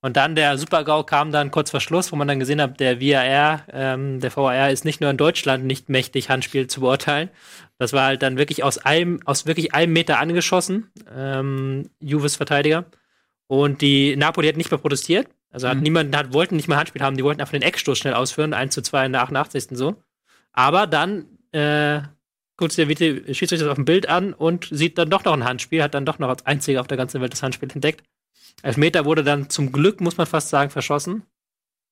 Und 0.00 0.16
dann 0.16 0.36
der 0.36 0.56
Super-GAU 0.58 1.02
kam 1.02 1.32
dann 1.32 1.50
kurz 1.50 1.70
vor 1.72 1.80
Schluss, 1.80 2.12
wo 2.12 2.16
man 2.16 2.28
dann 2.28 2.38
gesehen 2.38 2.60
hat, 2.62 2.78
der 2.78 3.00
VAR, 3.00 3.64
ähm, 3.72 4.20
der 4.20 4.34
VAR 4.36 4.70
ist 4.70 4.84
nicht 4.84 5.00
nur 5.00 5.10
in 5.10 5.16
Deutschland 5.16 5.64
nicht 5.64 5.88
mächtig, 5.88 6.30
Handspiel 6.30 6.68
zu 6.68 6.80
beurteilen. 6.80 7.30
Das 7.78 7.92
war 7.92 8.04
halt 8.04 8.22
dann 8.22 8.38
wirklich 8.38 8.62
aus 8.62 8.78
einem, 8.78 9.20
aus 9.24 9.46
wirklich 9.46 9.74
einem 9.74 9.92
Meter 9.92 10.20
angeschossen, 10.20 10.90
ähm, 11.14 11.90
Juves 12.00 12.36
Verteidiger. 12.36 12.84
Und 13.48 13.80
die 13.80 14.14
Napoli 14.16 14.46
hat 14.48 14.56
nicht 14.56 14.70
mehr 14.70 14.78
protestiert. 14.78 15.26
Also 15.50 15.68
hat 15.68 15.78
Mhm. 15.78 15.82
niemand, 15.82 16.16
hat, 16.16 16.32
wollten 16.32 16.56
nicht 16.56 16.68
mehr 16.68 16.76
Handspiel 16.76 17.02
haben, 17.02 17.16
die 17.16 17.24
wollten 17.24 17.40
einfach 17.40 17.52
den 17.52 17.62
Eckstoß 17.62 17.98
schnell 17.98 18.14
ausführen, 18.14 18.52
1 18.52 18.74
zu 18.74 18.82
2 18.82 19.06
in 19.06 19.12
der 19.12 19.22
88. 19.22 19.76
so. 19.76 19.96
Aber 20.52 20.86
dann 20.86 21.26
äh, 21.52 22.02
guckt 22.56 22.72
sich 22.72 22.86
der 22.86 23.34
Schiedsrichter 23.34 23.64
das 23.64 23.70
auf 23.70 23.76
dem 23.76 23.84
Bild 23.84 24.08
an 24.08 24.32
und 24.34 24.68
sieht 24.70 24.98
dann 24.98 25.08
doch 25.10 25.24
noch 25.24 25.32
ein 25.32 25.44
Handspiel, 25.44 25.82
hat 25.82 25.94
dann 25.94 26.04
doch 26.04 26.18
noch 26.18 26.28
als 26.28 26.44
einziger 26.46 26.80
auf 26.82 26.86
der 26.88 26.98
ganzen 26.98 27.20
Welt 27.20 27.32
das 27.32 27.42
Handspiel 27.42 27.70
entdeckt. 27.72 28.04
Elfmeter 28.62 29.04
wurde 29.04 29.24
dann 29.24 29.50
zum 29.50 29.72
Glück, 29.72 30.00
muss 30.00 30.16
man 30.16 30.26
fast 30.26 30.48
sagen, 30.48 30.70
verschossen. 30.70 31.22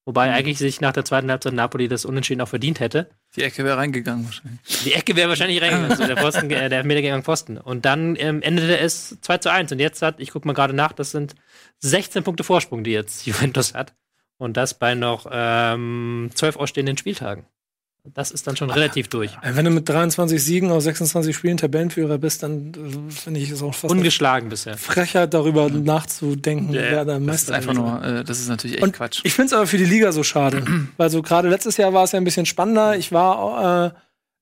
Wobei 0.06 0.32
eigentlich 0.32 0.58
sich 0.58 0.80
nach 0.80 0.92
der 0.92 1.04
zweiten 1.04 1.28
Halbzeit 1.32 1.52
Napoli 1.52 1.88
das 1.88 2.04
Unentschieden 2.04 2.40
auch 2.40 2.48
verdient 2.48 2.78
hätte. 2.78 3.10
Die 3.34 3.42
Ecke 3.42 3.64
wäre 3.64 3.76
reingegangen 3.76 4.24
wahrscheinlich. 4.24 4.60
Die 4.84 4.92
Ecke 4.92 5.16
wäre 5.16 5.28
wahrscheinlich 5.28 5.60
reingegangen, 5.60 5.96
so 5.96 6.06
der, 6.06 6.16
Pfosten, 6.16 6.48
äh, 6.50 6.68
der 6.68 6.78
Elfmeter 6.78 7.02
gegen 7.02 7.14
den 7.14 7.24
Pfosten. 7.24 7.58
Und 7.58 7.84
dann 7.84 8.14
ähm, 8.14 8.40
endete 8.40 8.78
es 8.78 9.20
2 9.20 9.38
zu 9.38 9.50
1. 9.50 9.72
Und 9.72 9.80
jetzt 9.80 10.02
hat, 10.02 10.20
ich 10.20 10.30
gucke 10.30 10.46
mal 10.46 10.54
gerade 10.54 10.74
nach, 10.74 10.92
das 10.92 11.10
sind 11.10 11.34
16 11.80 12.22
Punkte 12.22 12.44
Vorsprung, 12.44 12.84
die 12.84 12.92
jetzt 12.92 13.26
Juventus 13.26 13.74
hat. 13.74 13.94
Und 14.38 14.56
das 14.56 14.78
bei 14.78 14.94
noch 14.94 15.26
ähm, 15.28 16.30
12 16.32 16.56
ausstehenden 16.56 16.96
Spieltagen. 16.96 17.46
Das 18.14 18.30
ist 18.30 18.46
dann 18.46 18.56
schon 18.56 18.70
relativ 18.70 19.08
durch. 19.08 19.32
Äh, 19.42 19.54
Wenn 19.54 19.64
du 19.64 19.70
mit 19.70 19.88
23 19.88 20.42
Siegen 20.42 20.70
aus 20.70 20.84
26 20.84 21.34
Spielen 21.34 21.56
Tabellenführer 21.56 22.18
bist, 22.18 22.42
dann 22.42 22.72
äh, 22.74 23.10
finde 23.12 23.40
ich 23.40 23.50
es 23.50 23.62
auch 23.62 23.74
fast 23.74 23.92
Ungeschlagen 23.92 24.48
bisher. 24.48 24.76
Frechheit, 24.76 25.34
darüber 25.34 25.68
nachzudenken, 25.70 26.72
Ja, 26.72 26.82
wer 26.82 27.04
der 27.04 27.18
Das 27.18 27.20
Meister 27.20 27.52
ist 27.52 27.56
einfach 27.56 27.74
nur, 27.74 28.02
äh, 28.02 28.24
das 28.24 28.40
ist 28.40 28.48
natürlich 28.48 28.76
echt 28.76 28.84
Und 28.84 28.92
Quatsch. 28.92 29.20
Ich 29.24 29.34
finde 29.34 29.46
es 29.46 29.52
aber 29.52 29.66
für 29.66 29.78
die 29.78 29.84
Liga 29.84 30.12
so 30.12 30.22
schade. 30.22 30.62
weil 30.96 31.10
so 31.10 31.22
gerade 31.22 31.48
letztes 31.48 31.76
Jahr 31.76 31.92
war 31.92 32.04
es 32.04 32.12
ja 32.12 32.18
ein 32.18 32.24
bisschen 32.24 32.46
spannender. 32.46 32.96
Ich 32.96 33.12
war 33.12 33.86
äh, 33.86 33.90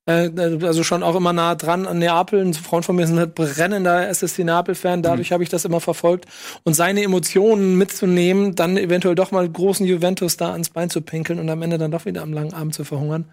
äh, 0.07 0.31
also 0.63 0.83
schon 0.83 1.03
auch 1.03 1.17
immer 1.17 1.33
nah 1.33 1.55
dran 1.55 1.87
an 1.87 1.99
Neapel. 1.99 2.41
Ein 2.41 2.55
Freund 2.55 2.85
von 2.85 2.97
mir 2.97 3.05
ist 3.05 3.11
ein 3.11 3.33
brennender 3.33 4.09
SSC 4.09 4.45
Neapel-Fan. 4.45 5.03
Dadurch 5.03 5.33
habe 5.33 5.43
ich 5.43 5.49
das 5.49 5.65
immer 5.65 5.81
verfolgt. 5.81 6.27
Und 6.63 6.75
seine 6.75 7.03
Emotionen 7.03 7.77
mitzunehmen, 7.79 8.55
dann 8.55 8.77
eventuell 8.77 9.15
doch 9.15 9.31
mal 9.31 9.49
großen 9.49 9.87
Juventus 9.87 10.37
da 10.37 10.53
ans 10.53 10.71
Bein 10.71 10.91
zu 10.91 11.01
pinkeln 11.01 11.39
und 11.39 11.49
am 11.49 11.63
Ende 11.63 11.79
dann 11.79 11.91
doch 11.91 12.05
wieder 12.05 12.23
am 12.23 12.33
langen 12.33 12.53
Abend 12.53 12.75
zu 12.75 12.85
verhungern. 12.85 13.31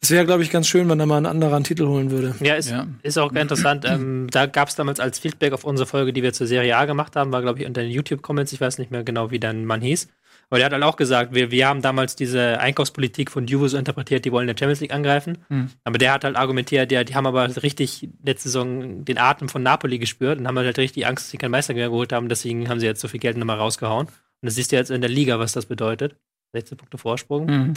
Es 0.00 0.10
wäre, 0.10 0.24
glaube 0.26 0.42
ich, 0.42 0.50
ganz 0.50 0.68
schön, 0.68 0.88
wenn 0.88 0.98
da 0.98 1.06
mal 1.06 1.18
ein 1.18 1.26
anderer 1.26 1.56
einen 1.56 1.64
Titel 1.64 1.86
holen 1.86 2.10
würde. 2.10 2.34
Ja, 2.40 2.54
ist, 2.54 2.70
Ja. 2.70 2.86
ist 3.02 3.18
auch 3.18 3.32
interessant. 3.32 3.84
Ähm, 3.86 4.28
da 4.30 4.46
gab 4.46 4.68
es 4.68 4.74
damals 4.76 5.00
als 5.00 5.18
Feedback 5.18 5.52
auf 5.52 5.64
unsere 5.64 5.86
Folge, 5.86 6.12
die 6.12 6.22
wir 6.22 6.32
zur 6.32 6.46
Serie 6.46 6.76
A 6.76 6.84
gemacht 6.84 7.16
haben, 7.16 7.32
war, 7.32 7.42
glaube 7.42 7.60
ich, 7.60 7.66
unter 7.66 7.82
den 7.82 7.90
YouTube-Comments, 7.90 8.52
ich 8.52 8.60
weiß 8.60 8.78
nicht 8.78 8.90
mehr 8.90 9.04
genau, 9.04 9.30
wie 9.30 9.38
dein 9.40 9.64
Mann 9.64 9.80
hieß. 9.80 10.08
Aber 10.50 10.58
der 10.58 10.66
hat 10.66 10.72
halt 10.72 10.82
auch 10.82 10.96
gesagt, 10.96 11.34
wir, 11.34 11.50
wir 11.50 11.68
haben 11.68 11.82
damals 11.82 12.16
diese 12.16 12.58
Einkaufspolitik 12.58 13.30
von 13.30 13.46
Juve 13.46 13.68
so 13.68 13.76
interpretiert, 13.76 14.24
die 14.24 14.32
wollen 14.32 14.48
in 14.48 14.54
der 14.54 14.58
Champions 14.58 14.80
League 14.80 14.94
angreifen. 14.94 15.36
Hm. 15.48 15.68
Aber 15.84 15.98
der 15.98 16.12
hat 16.12 16.24
halt 16.24 16.36
argumentiert, 16.36 16.90
ja, 16.90 17.04
die 17.04 17.14
haben 17.14 17.26
aber 17.26 17.62
richtig 17.62 18.08
letzte 18.24 18.48
Saison 18.48 19.04
den 19.04 19.18
Atem 19.18 19.50
von 19.50 19.62
Napoli 19.62 19.98
gespürt 19.98 20.38
und 20.38 20.46
haben 20.48 20.56
halt 20.56 20.78
richtig 20.78 21.06
Angst, 21.06 21.26
dass 21.26 21.30
sie 21.32 21.36
keinen 21.36 21.50
Meister 21.50 21.74
mehr 21.74 21.88
geholt 21.90 22.14
haben. 22.14 22.30
Deswegen 22.30 22.70
haben 22.70 22.80
sie 22.80 22.86
jetzt 22.86 23.02
so 23.02 23.08
viel 23.08 23.20
Geld 23.20 23.36
nochmal 23.36 23.58
rausgehauen. 23.58 24.06
Und 24.06 24.12
das 24.46 24.54
siehst 24.54 24.72
du 24.72 24.76
jetzt 24.76 24.90
in 24.90 25.02
der 25.02 25.10
Liga, 25.10 25.38
was 25.38 25.52
das 25.52 25.66
bedeutet. 25.66 26.16
16 26.54 26.78
Punkte 26.78 26.96
Vorsprung. 26.96 27.44
Mhm. 27.46 27.74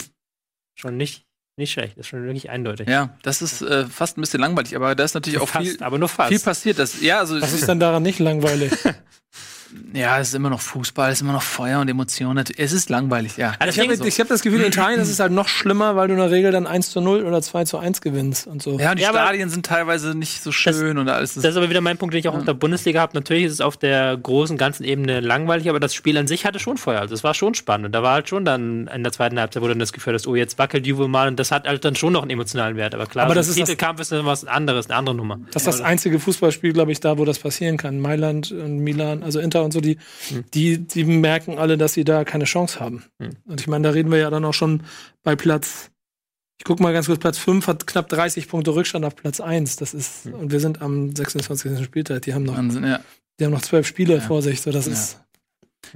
Schon 0.74 0.96
nicht, 0.96 1.26
nicht 1.56 1.72
schlecht. 1.72 1.98
ist 1.98 2.08
schon 2.08 2.24
wirklich 2.24 2.50
eindeutig. 2.50 2.88
Ja, 2.88 3.10
das 3.22 3.42
ist 3.42 3.62
äh, 3.62 3.86
fast 3.86 4.16
ein 4.16 4.22
bisschen 4.22 4.40
langweilig, 4.40 4.74
aber 4.74 4.94
da 4.94 5.04
ist 5.04 5.14
natürlich 5.14 5.38
auch 5.38 5.48
fast, 5.48 5.68
viel, 5.68 5.82
aber 5.82 5.98
nur 5.98 6.08
fast. 6.08 6.30
viel 6.30 6.40
passiert. 6.40 6.78
Das, 6.78 7.00
ja, 7.02 7.18
also 7.18 7.40
Was 7.40 7.52
ist 7.52 7.68
denn 7.68 7.80
daran 7.80 8.02
nicht 8.02 8.18
langweilig? 8.18 8.72
ja, 9.94 10.18
es 10.18 10.28
ist 10.28 10.34
immer 10.34 10.50
noch 10.50 10.60
Fußball, 10.60 11.10
es 11.10 11.18
ist 11.18 11.22
immer 11.22 11.32
noch 11.32 11.42
Feuer 11.42 11.80
und 11.80 11.88
Emotionen. 11.88 12.44
Es 12.56 12.72
ist 12.72 12.90
langweilig, 12.90 13.36
ja. 13.36 13.52
Das 13.58 13.76
Ich 13.76 13.82
habe 13.82 13.96
so. 13.96 14.04
hab 14.04 14.28
das 14.28 14.42
Gefühl, 14.42 14.60
in 14.60 14.68
Italien 14.68 15.00
ist 15.00 15.08
es 15.10 15.20
halt 15.20 15.32
noch 15.32 15.48
schlimmer, 15.48 15.96
weil 15.96 16.08
du 16.08 16.14
in 16.14 16.20
der 16.20 16.30
Regel 16.30 16.50
dann 16.52 16.66
1 16.66 16.90
zu 16.90 17.00
0 17.00 17.24
oder 17.24 17.42
2 17.42 17.64
zu 17.64 17.78
1 17.78 18.00
gewinnst 18.00 18.46
und 18.46 18.62
so. 18.62 18.78
Ja, 18.78 18.90
und 18.90 18.98
die 18.98 19.02
Ja, 19.02 19.10
Stadien 19.10 19.50
sind 19.50 19.66
teilweise 19.66 20.14
nicht 20.14 20.42
so 20.42 20.52
schön 20.52 20.98
und 20.98 21.08
alles. 21.08 21.34
Das 21.34 21.44
ist 21.44 21.56
aber 21.56 21.68
wieder 21.70 21.80
mein 21.80 21.98
Punkt, 21.98 22.14
den 22.14 22.20
ich 22.20 22.28
auch 22.28 22.34
auf 22.34 22.44
der 22.44 22.54
Bundesliga 22.54 23.00
habe. 23.00 23.12
Natürlich 23.14 23.44
ist 23.44 23.52
es 23.52 23.60
auf 23.60 23.76
der 23.76 24.16
großen, 24.16 24.56
ganzen 24.56 24.84
Ebene 24.84 25.20
langweilig, 25.20 25.68
aber 25.68 25.80
das 25.80 25.94
Spiel 25.94 26.16
an 26.18 26.26
sich 26.26 26.44
hatte 26.46 26.58
schon 26.58 26.76
Feuer. 26.78 27.00
Also 27.00 27.14
es 27.14 27.24
war 27.24 27.34
schon 27.34 27.54
spannend. 27.54 27.86
Und 27.86 27.92
da 27.92 28.02
war 28.02 28.14
halt 28.14 28.28
schon 28.28 28.44
dann 28.44 28.86
in 28.88 29.02
der 29.02 29.12
zweiten 29.12 29.38
Halbzeit, 29.38 29.62
wo 29.62 29.68
dann 29.68 29.78
das 29.78 29.92
Gefühl 29.92 30.14
hast, 30.14 30.26
oh, 30.26 30.34
jetzt 30.36 30.58
wackelt 30.58 30.86
Juve 30.86 31.08
mal. 31.08 31.28
Und 31.28 31.38
das 31.38 31.50
hat 31.50 31.66
halt 31.66 31.84
dann 31.84 31.96
schon 31.96 32.12
noch 32.12 32.22
einen 32.22 32.30
emotionalen 32.30 32.76
Wert. 32.76 32.94
Aber 32.94 33.06
klar, 33.06 33.24
Aber 33.26 33.34
so 33.34 33.40
das 33.40 33.46
ein 33.46 33.50
ist 33.50 33.58
das- 33.60 33.68
Titelkampf 33.70 34.00
ist 34.00 34.12
dann 34.12 34.26
was 34.26 34.44
anderes, 34.44 34.88
eine 34.88 34.98
andere 34.98 35.14
Nummer. 35.14 35.38
Das 35.52 35.62
ist 35.62 35.66
das 35.66 35.80
einzige 35.80 36.18
Fußballspiel, 36.18 36.72
glaube 36.72 36.92
ich, 36.92 37.00
da, 37.00 37.18
wo 37.18 37.24
das 37.24 37.38
passieren 37.38 37.76
kann. 37.76 38.00
Mailand 38.00 38.52
und 38.52 38.78
Milan, 38.78 39.22
also 39.22 39.38
Inter 39.40 39.61
Inter 39.62 39.64
und 39.64 39.72
so, 39.72 39.80
die, 39.80 39.98
Hm. 40.28 40.44
die, 40.54 40.78
die 40.78 41.04
merken 41.04 41.58
alle, 41.58 41.78
dass 41.78 41.94
sie 41.94 42.04
da 42.04 42.24
keine 42.24 42.44
Chance 42.44 42.80
haben. 42.80 43.04
Hm. 43.20 43.30
Und 43.46 43.60
ich 43.60 43.66
meine, 43.68 43.88
da 43.88 43.90
reden 43.94 44.10
wir 44.10 44.18
ja 44.18 44.30
dann 44.30 44.44
auch 44.44 44.54
schon 44.54 44.82
bei 45.22 45.36
Platz, 45.36 45.90
ich 46.58 46.64
guck 46.64 46.80
mal 46.80 46.92
ganz 46.92 47.06
kurz, 47.06 47.18
Platz 47.20 47.38
5 47.38 47.66
hat 47.66 47.86
knapp 47.86 48.08
30 48.08 48.48
Punkte 48.48 48.74
Rückstand 48.74 49.04
auf 49.04 49.16
Platz 49.16 49.40
1. 49.40 49.76
Das 49.76 49.94
ist, 49.94 50.26
Hm. 50.26 50.34
und 50.34 50.52
wir 50.52 50.60
sind 50.60 50.82
am 50.82 51.14
26. 51.14 51.84
Spieltag, 51.84 52.22
die 52.22 52.34
haben 52.34 52.42
noch, 52.44 52.56
Wahnsinn, 52.56 52.84
ja. 52.84 53.00
die 53.40 53.44
haben 53.44 53.52
noch 53.52 53.62
zwölf 53.62 53.86
Spiele 53.86 54.14
Ja. 54.14 54.20
vor 54.20 54.42
sich, 54.42 54.60
so 54.60 54.70
das 54.70 54.86
Ja. 54.86 54.92
ist, 54.92 55.18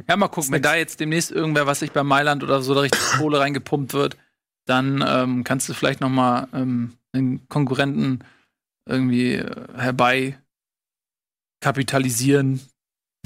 Ja, 0.08 0.16
mal 0.16 0.26
gucken, 0.28 0.50
wenn 0.52 0.62
da 0.62 0.74
jetzt 0.74 0.98
demnächst 0.98 1.30
irgendwer, 1.30 1.66
was 1.66 1.78
sich 1.80 1.92
bei 1.92 2.02
Mailand 2.02 2.42
oder 2.42 2.60
so 2.60 2.74
da 2.74 2.80
richtig 2.80 3.00
Kohle 3.18 3.38
reingepumpt 3.38 3.94
wird, 3.94 4.16
dann 4.66 5.02
ähm, 5.06 5.44
kannst 5.44 5.68
du 5.68 5.74
vielleicht 5.74 6.00
noch 6.00 6.08
mal 6.08 6.48
ähm, 6.52 6.94
einen 7.12 7.48
Konkurrenten 7.48 8.18
irgendwie 8.88 9.34
äh, 9.34 9.54
herbei 9.76 10.36
kapitalisieren. 11.60 12.60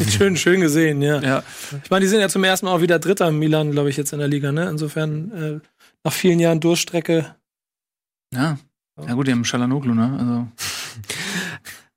schön, 0.08 0.36
schön 0.36 0.60
gesehen, 0.60 1.02
ja. 1.02 1.20
Ja, 1.20 1.42
Ich 1.82 1.90
meine, 1.90 2.04
die 2.04 2.08
sind 2.08 2.20
ja 2.20 2.28
zum 2.28 2.44
ersten 2.44 2.66
Mal 2.66 2.72
auch 2.72 2.80
wieder 2.80 2.98
Dritter 2.98 3.28
in 3.28 3.38
Milan, 3.38 3.70
glaube 3.70 3.90
ich, 3.90 3.96
jetzt 3.96 4.12
in 4.12 4.18
der 4.18 4.28
Liga, 4.28 4.52
ne? 4.52 4.68
Insofern, 4.68 5.32
äh, 5.32 5.60
nach 6.04 6.12
vielen 6.12 6.40
Jahren 6.40 6.60
Durchstrecke. 6.60 7.34
ja. 8.32 8.58
Ja 9.06 9.14
gut, 9.14 9.26
die 9.28 9.32
haben 9.32 9.46
Schalanoglu, 9.46 9.94
ne? 9.94 10.18
Also 10.18 10.48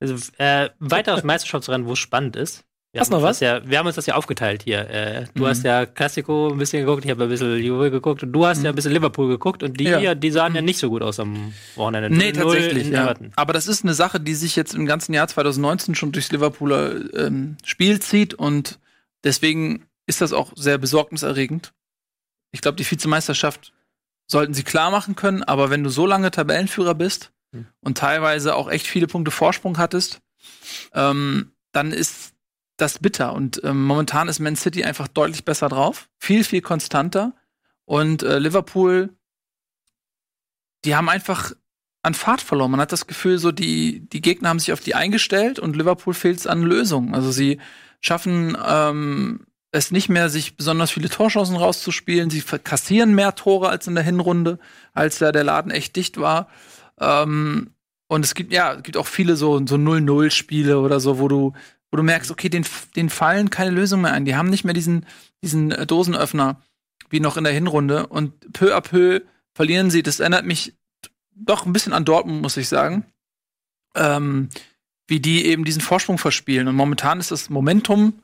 Also, 0.00 0.32
äh, 0.38 0.70
weiteres 0.78 1.22
Meisterschaftsrennen, 1.22 1.86
wo 1.86 1.92
es 1.92 1.98
spannend 1.98 2.36
ist. 2.36 2.64
Wir 2.94 3.00
Hast 3.00 3.10
noch 3.10 3.20
das 3.20 3.40
Ja, 3.40 3.60
wir 3.68 3.76
haben 3.78 3.86
uns 3.86 3.96
das 3.96 4.06
ja 4.06 4.14
aufgeteilt 4.14 4.62
hier. 4.62 4.88
Äh, 4.88 5.26
du 5.34 5.42
Mhm. 5.42 5.46
hast 5.48 5.64
ja 5.64 5.84
Classico 5.84 6.50
ein 6.52 6.58
bisschen 6.58 6.86
geguckt, 6.86 7.04
ich 7.04 7.10
habe 7.10 7.24
ein 7.24 7.28
bisschen 7.28 7.58
Juve 7.58 7.90
geguckt 7.90 8.22
und 8.22 8.30
du 8.32 8.46
hast 8.46 8.62
ja 8.62 8.68
ein 8.70 8.74
bisschen 8.76 8.92
Liverpool 8.92 9.26
geguckt 9.28 9.64
und 9.64 9.80
die 9.80 9.84
Ja. 9.84 9.98
hier, 9.98 10.14
die 10.14 10.30
sahen 10.30 10.54
ja 10.54 10.62
nicht 10.62 10.78
so 10.78 10.88
gut 10.90 11.02
aus 11.02 11.18
am 11.18 11.52
Wochenende. 11.74 12.08
Nee, 12.08 12.30
0-0 12.30 12.34
tatsächlich. 12.34 12.88
Ja. 12.90 13.12
Aber 13.34 13.52
das 13.52 13.66
ist 13.66 13.82
eine 13.82 13.94
Sache, 13.94 14.20
die 14.20 14.34
sich 14.34 14.54
jetzt 14.54 14.74
im 14.74 14.86
ganzen 14.86 15.12
Jahr 15.12 15.26
2019 15.26 15.96
schon 15.96 16.12
durchs 16.12 16.30
Liverpooler 16.30 17.12
ähm, 17.16 17.56
Spiel 17.64 17.98
zieht 17.98 18.34
und 18.34 18.78
deswegen 19.24 19.86
ist 20.06 20.20
das 20.20 20.32
auch 20.32 20.52
sehr 20.54 20.78
besorgniserregend. 20.78 21.72
Ich 22.52 22.60
glaube, 22.60 22.76
die 22.76 22.88
Vizemeisterschaft 22.88 23.72
sollten 24.28 24.54
sie 24.54 24.62
klar 24.62 24.92
machen 24.92 25.16
können, 25.16 25.42
aber 25.42 25.68
wenn 25.68 25.82
du 25.82 25.90
so 25.90 26.06
lange 26.06 26.30
Tabellenführer 26.30 26.94
bist 26.94 27.32
Hm. 27.52 27.66
und 27.80 27.98
teilweise 27.98 28.54
auch 28.54 28.70
echt 28.70 28.86
viele 28.86 29.08
Punkte 29.08 29.32
Vorsprung 29.32 29.78
hattest, 29.78 30.20
ähm, 30.92 31.50
dann 31.72 31.90
ist 31.90 32.33
das 32.76 32.98
bitter. 32.98 33.32
Und 33.32 33.62
ähm, 33.64 33.84
momentan 33.84 34.28
ist 34.28 34.40
Man 34.40 34.56
City 34.56 34.84
einfach 34.84 35.08
deutlich 35.08 35.44
besser 35.44 35.68
drauf, 35.68 36.08
viel, 36.18 36.44
viel 36.44 36.60
konstanter. 36.60 37.32
Und 37.84 38.22
äh, 38.22 38.38
Liverpool, 38.38 39.10
die 40.84 40.96
haben 40.96 41.08
einfach 41.08 41.52
an 42.02 42.14
Fahrt 42.14 42.42
verloren. 42.42 42.70
Man 42.70 42.80
hat 42.80 42.92
das 42.92 43.06
Gefühl, 43.06 43.38
so 43.38 43.50
die, 43.50 44.00
die 44.08 44.20
Gegner 44.20 44.50
haben 44.50 44.58
sich 44.58 44.72
auf 44.72 44.80
die 44.80 44.94
eingestellt 44.94 45.58
und 45.58 45.76
Liverpool 45.76 46.14
fehlt 46.14 46.38
es 46.38 46.46
an 46.46 46.62
Lösungen. 46.62 47.14
Also 47.14 47.30
sie 47.30 47.58
schaffen 48.00 48.56
ähm, 48.64 49.46
es 49.70 49.90
nicht 49.90 50.08
mehr, 50.08 50.28
sich 50.28 50.56
besonders 50.56 50.90
viele 50.90 51.08
Torchancen 51.08 51.56
rauszuspielen. 51.56 52.28
Sie 52.30 52.42
kassieren 52.42 53.14
mehr 53.14 53.34
Tore 53.34 53.70
als 53.70 53.86
in 53.86 53.94
der 53.94 54.04
Hinrunde, 54.04 54.58
als 54.92 55.18
da 55.18 55.32
der 55.32 55.44
Laden 55.44 55.70
echt 55.70 55.96
dicht 55.96 56.20
war. 56.20 56.48
Ähm, 57.00 57.70
und 58.06 58.24
es 58.24 58.34
gibt, 58.34 58.52
ja, 58.52 58.74
es 58.74 58.82
gibt 58.82 58.98
auch 58.98 59.06
viele 59.06 59.34
so, 59.36 59.56
so 59.66 59.76
0-0-Spiele 59.76 60.78
oder 60.78 61.00
so, 61.00 61.18
wo 61.18 61.28
du, 61.28 61.54
wo 61.94 61.96
du 61.96 62.02
merkst, 62.02 62.32
okay, 62.32 62.48
den, 62.48 62.66
den 62.96 63.08
fallen 63.08 63.50
keine 63.50 63.70
Lösung 63.70 64.00
mehr 64.00 64.12
ein. 64.12 64.24
Die 64.24 64.34
haben 64.34 64.50
nicht 64.50 64.64
mehr 64.64 64.74
diesen, 64.74 65.06
diesen 65.44 65.70
äh, 65.70 65.86
Dosenöffner 65.86 66.60
wie 67.08 67.20
noch 67.20 67.36
in 67.36 67.44
der 67.44 67.52
Hinrunde. 67.52 68.08
Und 68.08 68.52
peu 68.52 68.76
à 68.76 68.80
peu 68.80 69.20
verlieren 69.54 69.90
sie. 69.90 70.02
Das 70.02 70.18
erinnert 70.18 70.44
mich 70.44 70.74
doch 71.36 71.66
ein 71.66 71.72
bisschen 71.72 71.92
an 71.92 72.04
Dortmund, 72.04 72.42
muss 72.42 72.56
ich 72.56 72.68
sagen. 72.68 73.04
Ähm, 73.94 74.48
wie 75.06 75.20
die 75.20 75.46
eben 75.46 75.64
diesen 75.64 75.80
Vorsprung 75.80 76.18
verspielen. 76.18 76.66
Und 76.66 76.74
momentan 76.74 77.20
ist 77.20 77.30
das 77.30 77.48
Momentum 77.48 78.14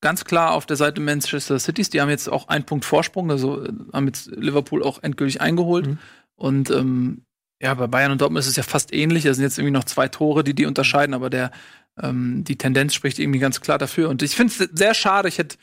ganz 0.00 0.24
klar 0.24 0.52
auf 0.52 0.64
der 0.64 0.76
Seite 0.76 1.00
Manchester 1.00 1.58
Cities. 1.58 1.90
Die 1.90 2.00
haben 2.00 2.10
jetzt 2.10 2.28
auch 2.28 2.46
einen 2.46 2.64
Punkt 2.64 2.84
Vorsprung, 2.84 3.32
also 3.32 3.64
äh, 3.64 3.72
haben 3.92 4.06
jetzt 4.06 4.28
Liverpool 4.28 4.84
auch 4.84 5.02
endgültig 5.02 5.40
eingeholt. 5.40 5.88
Mhm. 5.88 5.98
Und 6.36 6.70
ähm, 6.70 7.22
ja, 7.60 7.74
bei 7.74 7.86
Bayern 7.86 8.12
und 8.12 8.20
Dortmund 8.20 8.40
ist 8.40 8.50
es 8.50 8.56
ja 8.56 8.62
fast 8.62 8.92
ähnlich. 8.92 9.24
Da 9.24 9.34
sind 9.34 9.44
jetzt 9.44 9.58
irgendwie 9.58 9.72
noch 9.72 9.84
zwei 9.84 10.08
Tore, 10.08 10.44
die 10.44 10.54
die 10.54 10.66
unterscheiden, 10.66 11.14
aber 11.14 11.30
der 11.30 11.50
ähm, 12.00 12.44
die 12.44 12.56
Tendenz 12.56 12.94
spricht 12.94 13.18
irgendwie 13.18 13.38
ganz 13.38 13.60
klar 13.60 13.78
dafür. 13.78 14.08
Und 14.10 14.22
ich 14.22 14.36
finde 14.36 14.52
es 14.52 14.70
sehr 14.74 14.94
schade. 14.94 15.28
Ich 15.28 15.38
hätte 15.38 15.56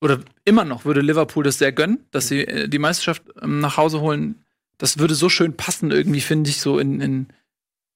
oder 0.00 0.20
immer 0.44 0.64
noch 0.64 0.84
würde 0.84 1.00
Liverpool 1.00 1.42
das 1.42 1.58
sehr 1.58 1.72
gönnen, 1.72 2.06
dass 2.10 2.28
sie 2.28 2.46
äh, 2.46 2.68
die 2.68 2.78
Meisterschaft 2.78 3.22
ähm, 3.42 3.60
nach 3.60 3.76
Hause 3.76 4.00
holen. 4.00 4.44
Das 4.76 4.98
würde 4.98 5.14
so 5.14 5.28
schön 5.28 5.56
passen 5.56 5.90
irgendwie, 5.90 6.20
finde 6.20 6.50
ich, 6.50 6.60
so 6.60 6.78
in, 6.78 7.00
in 7.00 7.28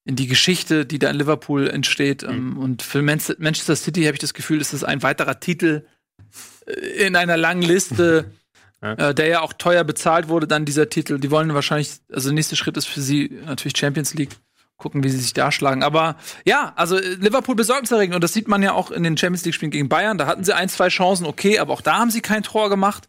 in 0.04 0.16
die 0.16 0.26
Geschichte, 0.26 0.84
die 0.84 0.98
da 0.98 1.10
in 1.10 1.16
Liverpool 1.16 1.68
entsteht. 1.68 2.22
Ähm, 2.22 2.58
und 2.58 2.82
für 2.82 3.02
Man 3.02 3.20
Manchester 3.38 3.76
City 3.76 4.02
habe 4.04 4.14
ich 4.14 4.20
das 4.20 4.34
Gefühl, 4.34 4.60
ist 4.60 4.72
das 4.72 4.84
ein 4.84 5.02
weiterer 5.02 5.38
Titel 5.38 5.84
äh, 6.66 7.06
in 7.06 7.16
einer 7.16 7.36
langen 7.36 7.62
Liste, 7.62 8.30
Ja. 8.82 8.94
äh, 8.94 9.14
der 9.14 9.28
ja 9.28 9.40
auch 9.40 9.52
teuer 9.52 9.84
bezahlt 9.84 10.28
wurde, 10.28 10.46
dann 10.46 10.64
dieser 10.64 10.88
Titel. 10.88 11.18
Die 11.18 11.30
wollen 11.30 11.54
wahrscheinlich, 11.54 11.92
also 12.12 12.28
der 12.28 12.34
nächste 12.34 12.56
Schritt 12.56 12.76
ist 12.76 12.86
für 12.88 13.00
sie 13.00 13.40
natürlich 13.46 13.76
Champions 13.76 14.14
League. 14.14 14.30
Gucken, 14.78 15.04
wie 15.04 15.10
sie 15.10 15.18
sich 15.18 15.32
da 15.32 15.52
schlagen. 15.52 15.84
Aber 15.84 16.16
ja, 16.44 16.72
also 16.74 16.96
äh, 16.96 17.14
Liverpool 17.14 17.54
besorgniserregend. 17.54 18.16
Und 18.16 18.24
das 18.24 18.32
sieht 18.32 18.48
man 18.48 18.64
ja 18.64 18.72
auch 18.72 18.90
in 18.90 19.04
den 19.04 19.16
Champions 19.16 19.44
League-Spielen 19.44 19.70
gegen 19.70 19.88
Bayern. 19.88 20.18
Da 20.18 20.26
hatten 20.26 20.42
sie 20.42 20.56
ein, 20.56 20.68
zwei 20.68 20.88
Chancen, 20.88 21.24
okay, 21.24 21.60
aber 21.60 21.72
auch 21.72 21.82
da 21.82 21.98
haben 21.98 22.10
sie 22.10 22.20
kein 22.20 22.42
Tor 22.42 22.68
gemacht. 22.68 23.08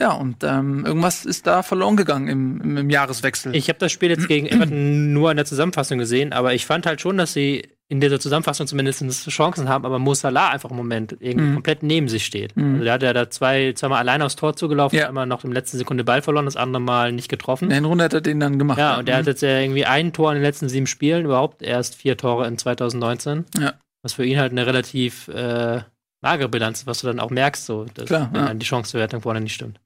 Ja, 0.00 0.12
und 0.12 0.44
ähm, 0.44 0.86
irgendwas 0.86 1.24
ist 1.24 1.48
da 1.48 1.64
verloren 1.64 1.96
gegangen 1.96 2.28
im, 2.28 2.60
im, 2.60 2.76
im 2.76 2.90
Jahreswechsel. 2.90 3.56
Ich 3.56 3.68
habe 3.68 3.80
das 3.80 3.90
Spiel 3.90 4.10
jetzt 4.10 4.28
gegen 4.28 4.46
Everton 4.46 5.12
nur 5.12 5.32
in 5.32 5.36
der 5.36 5.46
Zusammenfassung 5.46 5.98
gesehen, 5.98 6.32
aber 6.32 6.54
ich 6.54 6.66
fand 6.66 6.86
halt 6.86 7.00
schon, 7.00 7.18
dass 7.18 7.32
sie 7.32 7.68
in 7.90 8.00
dieser 8.00 8.20
Zusammenfassung 8.20 8.66
zumindest 8.66 9.02
Chancen 9.30 9.68
haben, 9.68 9.86
aber 9.86 9.98
Mo 9.98 10.12
Salah 10.12 10.50
einfach 10.50 10.70
im 10.70 10.76
Moment 10.76 11.12
irgendwie 11.20 11.46
Mhm. 11.48 11.54
komplett 11.54 11.82
neben 11.82 12.08
sich 12.08 12.24
steht. 12.26 12.54
Mhm. 12.56 12.74
Also 12.74 12.84
der 12.84 12.92
hat 12.92 13.02
ja 13.02 13.12
da 13.14 13.30
zwei, 13.30 13.72
zweimal 13.72 13.98
allein 14.00 14.20
aufs 14.20 14.36
Tor 14.36 14.54
zugelaufen, 14.56 14.98
Ja. 14.98 15.08
einmal 15.08 15.26
noch 15.26 15.42
im 15.44 15.52
letzten 15.52 15.78
Sekunde 15.78 16.04
Ball 16.04 16.20
verloren, 16.20 16.44
das 16.44 16.56
andere 16.56 16.82
Mal 16.82 17.12
nicht 17.12 17.28
getroffen. 17.30 17.64
in 17.64 17.70
der 17.70 17.76
Hinrunde 17.76 18.04
hat 18.04 18.12
er 18.12 18.20
den 18.20 18.40
dann 18.40 18.58
gemacht. 18.58 18.78
Ja, 18.78 18.98
und 18.98 19.08
der 19.08 19.14
Mhm. 19.16 19.18
hat 19.20 19.26
jetzt 19.26 19.40
ja 19.42 19.58
irgendwie 19.58 19.86
ein 19.86 20.12
Tor 20.12 20.30
in 20.32 20.36
den 20.36 20.44
letzten 20.44 20.68
sieben 20.68 20.86
Spielen, 20.86 21.24
überhaupt 21.24 21.62
erst 21.62 21.94
vier 21.94 22.16
Tore 22.18 22.46
in 22.46 22.58
2019. 22.58 23.46
Ja. 23.58 23.72
Was 24.02 24.12
für 24.12 24.24
ihn 24.24 24.38
halt 24.38 24.52
eine 24.52 24.66
relativ 24.66 25.28
äh, 25.28 25.80
magere 26.20 26.48
Bilanz 26.48 26.80
ist, 26.80 26.86
was 26.86 27.00
du 27.00 27.06
dann 27.06 27.20
auch 27.20 27.30
merkst, 27.30 27.64
so, 27.64 27.86
dass, 27.94 28.06
Klar, 28.06 28.30
ja. 28.34 28.52
die 28.54 28.66
Chanceverwertung 28.66 29.22
vorne 29.22 29.40
nicht 29.40 29.54
stimmt. 29.54 29.80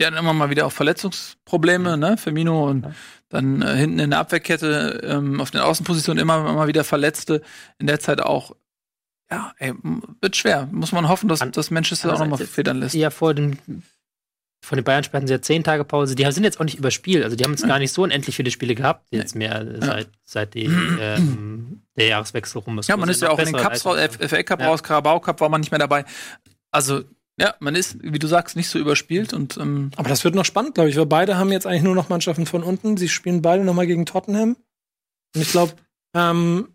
Die 0.00 0.06
hatten 0.06 0.16
immer 0.16 0.32
mal 0.32 0.48
wieder 0.50 0.66
auch 0.66 0.72
Verletzungsprobleme, 0.72 1.96
ne? 1.96 2.16
Firmino 2.16 2.68
und 2.68 2.84
Ja. 2.84 2.92
dann 3.30 3.62
äh, 3.62 3.74
hinten 3.76 3.98
in 3.98 4.10
der 4.10 4.20
Abwehrkette 4.20 5.00
ähm, 5.04 5.40
auf 5.40 5.50
den 5.50 5.60
Außenpositionen 5.60 6.22
immer 6.22 6.52
mal 6.52 6.68
wieder 6.68 6.84
Verletzte. 6.84 7.42
In 7.78 7.86
der 7.88 7.98
Zeit 7.98 8.20
auch, 8.20 8.54
ja, 9.30 9.52
ey, 9.58 9.74
wird 10.20 10.36
schwer. 10.36 10.68
Muss 10.70 10.92
man 10.92 11.08
hoffen, 11.08 11.28
dass, 11.28 11.40
dass 11.50 11.70
Manchester 11.70 12.14
auch 12.14 12.18
nochmal 12.20 12.38
federn 12.46 12.78
lässt. 12.78 12.94
Ja, 12.94 13.10
vor 13.10 13.34
den 13.34 13.58
von 14.64 14.76
den 14.76 14.84
Bayern 14.84 15.04
hatten 15.12 15.26
sie 15.26 15.32
ja 15.32 15.40
zehn 15.40 15.62
Tage 15.64 15.84
Pause. 15.84 16.14
Die 16.14 16.30
sind 16.30 16.44
jetzt 16.44 16.60
auch 16.60 16.64
nicht 16.64 16.78
überspielt. 16.78 17.24
Also 17.24 17.36
die 17.36 17.44
haben 17.44 17.52
jetzt 17.52 17.66
gar 17.66 17.78
nicht 17.78 17.92
so 17.92 18.02
unendlich 18.02 18.36
viele 18.36 18.50
Spiele 18.50 18.74
gehabt, 18.74 19.06
jetzt 19.10 19.34
mehr 19.36 19.64
seit, 19.80 20.08
seit 20.24 20.54
die, 20.54 20.64
ähm, 21.00 21.82
der 21.96 22.06
Jahreswechsel 22.08 22.60
rum 22.62 22.78
ist. 22.78 22.88
Ja, 22.88 22.96
man 22.96 23.08
sie 23.08 23.12
ist 23.12 23.22
ja 23.22 23.30
auch 23.30 23.38
in 23.38 23.46
den 23.46 23.56
Cups 23.56 23.82
FA 23.82 24.42
Cup 24.42 24.60
Ja. 24.60 24.66
raus, 24.68 24.82
Carabao 24.82 25.20
Cup 25.20 25.40
war 25.40 25.48
man 25.48 25.60
nicht 25.60 25.70
mehr 25.70 25.78
dabei. 25.78 26.04
Also, 26.70 27.04
ja, 27.38 27.54
man 27.60 27.74
ist, 27.74 27.96
wie 28.02 28.18
du 28.18 28.26
sagst, 28.26 28.56
nicht 28.56 28.68
so 28.68 28.78
überspielt 28.78 29.32
und 29.32 29.56
ähm, 29.56 29.90
Aber 29.96 30.08
das 30.08 30.24
wird 30.24 30.34
noch 30.34 30.44
spannend, 30.44 30.74
glaube 30.74 30.90
ich, 30.90 30.96
weil 30.96 31.06
beide 31.06 31.36
haben 31.38 31.52
jetzt 31.52 31.66
eigentlich 31.66 31.82
nur 31.84 31.94
noch 31.94 32.08
Mannschaften 32.08 32.46
von 32.46 32.62
unten. 32.62 32.96
Sie 32.96 33.08
spielen 33.08 33.42
beide 33.42 33.64
noch 33.64 33.74
mal 33.74 33.86
gegen 33.86 34.06
Tottenham. 34.06 34.56
Und 35.34 35.40
ich 35.42 35.50
glaube, 35.50 35.74
ähm, 36.14 36.68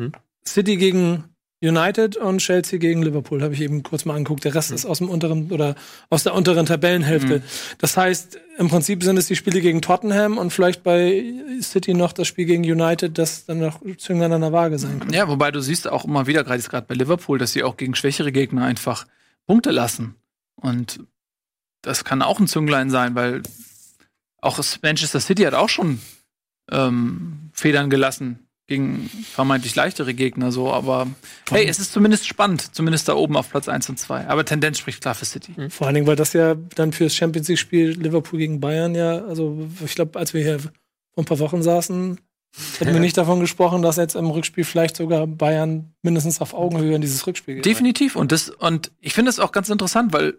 Hm? 0.00 0.12
City 0.46 0.76
gegen 0.76 1.24
United 1.64 2.16
und 2.16 2.38
Chelsea 2.38 2.78
gegen 2.80 3.02
Liverpool 3.02 3.40
habe 3.42 3.54
ich 3.54 3.60
eben 3.60 3.84
kurz 3.84 4.04
mal 4.04 4.14
angeguckt. 4.16 4.44
Der 4.44 4.54
Rest 4.54 4.70
Hm. 4.70 4.74
ist 4.74 4.84
aus 4.86 4.98
dem 4.98 5.08
unteren 5.08 5.52
oder 5.52 5.76
aus 6.10 6.24
der 6.24 6.34
unteren 6.34 6.66
Tabellenhälfte. 6.66 7.38
Mhm. 7.38 7.42
Das 7.78 7.96
heißt, 7.96 8.40
im 8.58 8.68
Prinzip 8.68 9.04
sind 9.04 9.16
es 9.18 9.26
die 9.28 9.36
Spiele 9.36 9.60
gegen 9.60 9.80
Tottenham 9.82 10.38
und 10.38 10.50
vielleicht 10.52 10.82
bei 10.82 11.22
City 11.60 11.94
noch 11.94 12.12
das 12.12 12.26
Spiel 12.26 12.46
gegen 12.46 12.64
United, 12.64 13.16
das 13.16 13.44
dann 13.44 13.60
noch 13.60 13.80
Zünglein 13.98 14.32
an 14.32 14.40
der 14.40 14.52
Waage 14.52 14.78
sein 14.80 14.98
könnte. 14.98 15.14
ja, 15.14 15.28
wobei 15.28 15.52
du 15.52 15.60
siehst 15.60 15.88
auch 15.88 16.04
immer 16.04 16.26
wieder, 16.26 16.42
gerade 16.42 16.56
jetzt 16.56 16.70
gerade 16.70 16.86
bei 16.88 16.94
Liverpool, 16.96 17.38
dass 17.38 17.52
sie 17.52 17.62
auch 17.62 17.76
gegen 17.76 17.94
schwächere 17.94 18.32
Gegner 18.32 18.64
einfach 18.64 19.06
Punkte 19.46 19.70
lassen. 19.70 20.16
Und 20.56 21.00
das 21.82 22.04
kann 22.04 22.22
auch 22.22 22.38
ein 22.38 22.48
Zünglein 22.48 22.90
sein, 22.90 23.14
weil 23.14 23.42
auch 24.40 24.56
das 24.56 24.80
Manchester 24.82 25.20
City 25.20 25.42
hat 25.42 25.54
auch 25.54 25.68
schon 25.68 26.00
ähm, 26.70 27.50
Federn 27.52 27.90
gelassen 27.90 28.46
gegen 28.68 29.10
vermeintlich 29.32 29.74
leichtere 29.74 30.14
Gegner 30.14 30.52
so, 30.52 30.72
aber 30.72 31.08
hey, 31.50 31.66
es 31.66 31.78
ist 31.78 31.92
zumindest 31.92 32.26
spannend, 32.26 32.74
zumindest 32.74 33.08
da 33.08 33.14
oben 33.14 33.36
auf 33.36 33.50
Platz 33.50 33.68
1 33.68 33.88
und 33.90 33.98
2. 33.98 34.28
Aber 34.28 34.44
Tendenz 34.44 34.78
spricht 34.78 35.02
klar 35.02 35.14
für 35.14 35.24
City. 35.24 35.54
Vor 35.68 35.86
allen 35.86 35.94
Dingen, 35.94 36.06
weil 36.06 36.16
das 36.16 36.32
ja 36.32 36.54
dann 36.54 36.92
fürs 36.92 37.14
Champions 37.14 37.48
League-Spiel 37.48 37.90
Liverpool 37.90 38.38
gegen 38.38 38.60
Bayern 38.60 38.94
ja, 38.94 39.24
also 39.24 39.68
ich 39.84 39.94
glaube, 39.94 40.18
als 40.18 40.32
wir 40.32 40.42
hier 40.42 40.58
vor 40.60 40.72
ein 41.18 41.24
paar 41.24 41.40
Wochen 41.40 41.62
saßen, 41.62 42.18
hätten 42.78 42.92
wir 42.92 43.00
nicht 43.00 43.16
davon 43.16 43.40
gesprochen, 43.40 43.82
dass 43.82 43.96
jetzt 43.96 44.14
im 44.14 44.30
Rückspiel 44.30 44.64
vielleicht 44.64 44.96
sogar 44.96 45.26
Bayern 45.26 45.94
mindestens 46.02 46.40
auf 46.40 46.54
Augenhöhe 46.54 46.94
in 46.94 47.00
dieses 47.00 47.26
Rückspiel 47.26 47.56
geht. 47.56 47.64
Definitiv. 47.64 48.16
Und 48.16 48.32
das, 48.32 48.50
und 48.50 48.92
ich 49.00 49.14
finde 49.14 49.30
das 49.30 49.40
auch 49.40 49.52
ganz 49.52 49.68
interessant, 49.68 50.12
weil 50.12 50.38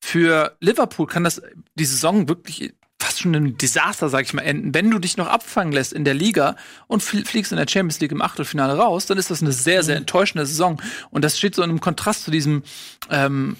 für 0.00 0.56
Liverpool 0.60 1.06
kann 1.06 1.24
das 1.24 1.42
die 1.74 1.84
Saison 1.84 2.28
wirklich 2.28 2.72
fast 2.98 3.20
schon 3.20 3.34
ein 3.34 3.56
Desaster, 3.58 4.08
sag 4.08 4.24
ich 4.24 4.32
mal, 4.32 4.42
enden. 4.42 4.74
Wenn 4.74 4.90
du 4.90 4.98
dich 4.98 5.16
noch 5.16 5.28
abfangen 5.28 5.72
lässt 5.72 5.92
in 5.92 6.04
der 6.04 6.14
Liga 6.14 6.56
und 6.86 7.02
fliegst 7.02 7.52
in 7.52 7.58
der 7.58 7.68
Champions 7.68 8.00
League 8.00 8.12
im 8.12 8.22
Achtelfinale 8.22 8.76
raus, 8.76 9.06
dann 9.06 9.18
ist 9.18 9.30
das 9.30 9.42
eine 9.42 9.52
sehr, 9.52 9.82
sehr 9.82 9.96
enttäuschende 9.96 10.46
Saison. 10.46 10.80
Und 11.10 11.22
das 11.22 11.38
steht 11.38 11.54
so 11.54 11.62
in 11.62 11.70
einem 11.70 11.80
Kontrast 11.80 12.24
zu 12.24 12.30
diesem 12.30 12.62
ähm, 13.10 13.56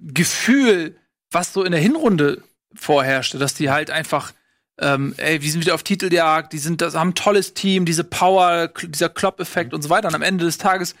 Gefühl, 0.00 0.96
was 1.30 1.52
so 1.52 1.64
in 1.64 1.72
der 1.72 1.80
Hinrunde 1.80 2.42
vorherrschte, 2.74 3.38
dass 3.38 3.54
die 3.54 3.70
halt 3.70 3.90
einfach 3.90 4.32
ähm, 4.80 5.14
ey, 5.16 5.42
wir 5.42 5.50
sind 5.50 5.60
wieder 5.60 5.74
auf 5.74 5.82
Titeljagd, 5.82 6.52
die 6.52 6.58
sind, 6.58 6.80
das 6.80 6.94
haben 6.94 7.10
ein 7.10 7.14
tolles 7.14 7.54
Team, 7.54 7.84
diese 7.84 8.04
Power, 8.04 8.68
dieser 8.68 9.08
Klopp-Effekt 9.08 9.74
und 9.74 9.82
so 9.82 9.90
weiter. 9.90 10.08
Und 10.08 10.14
am 10.14 10.22
Ende 10.22 10.44
des 10.44 10.58
Tages 10.58 10.94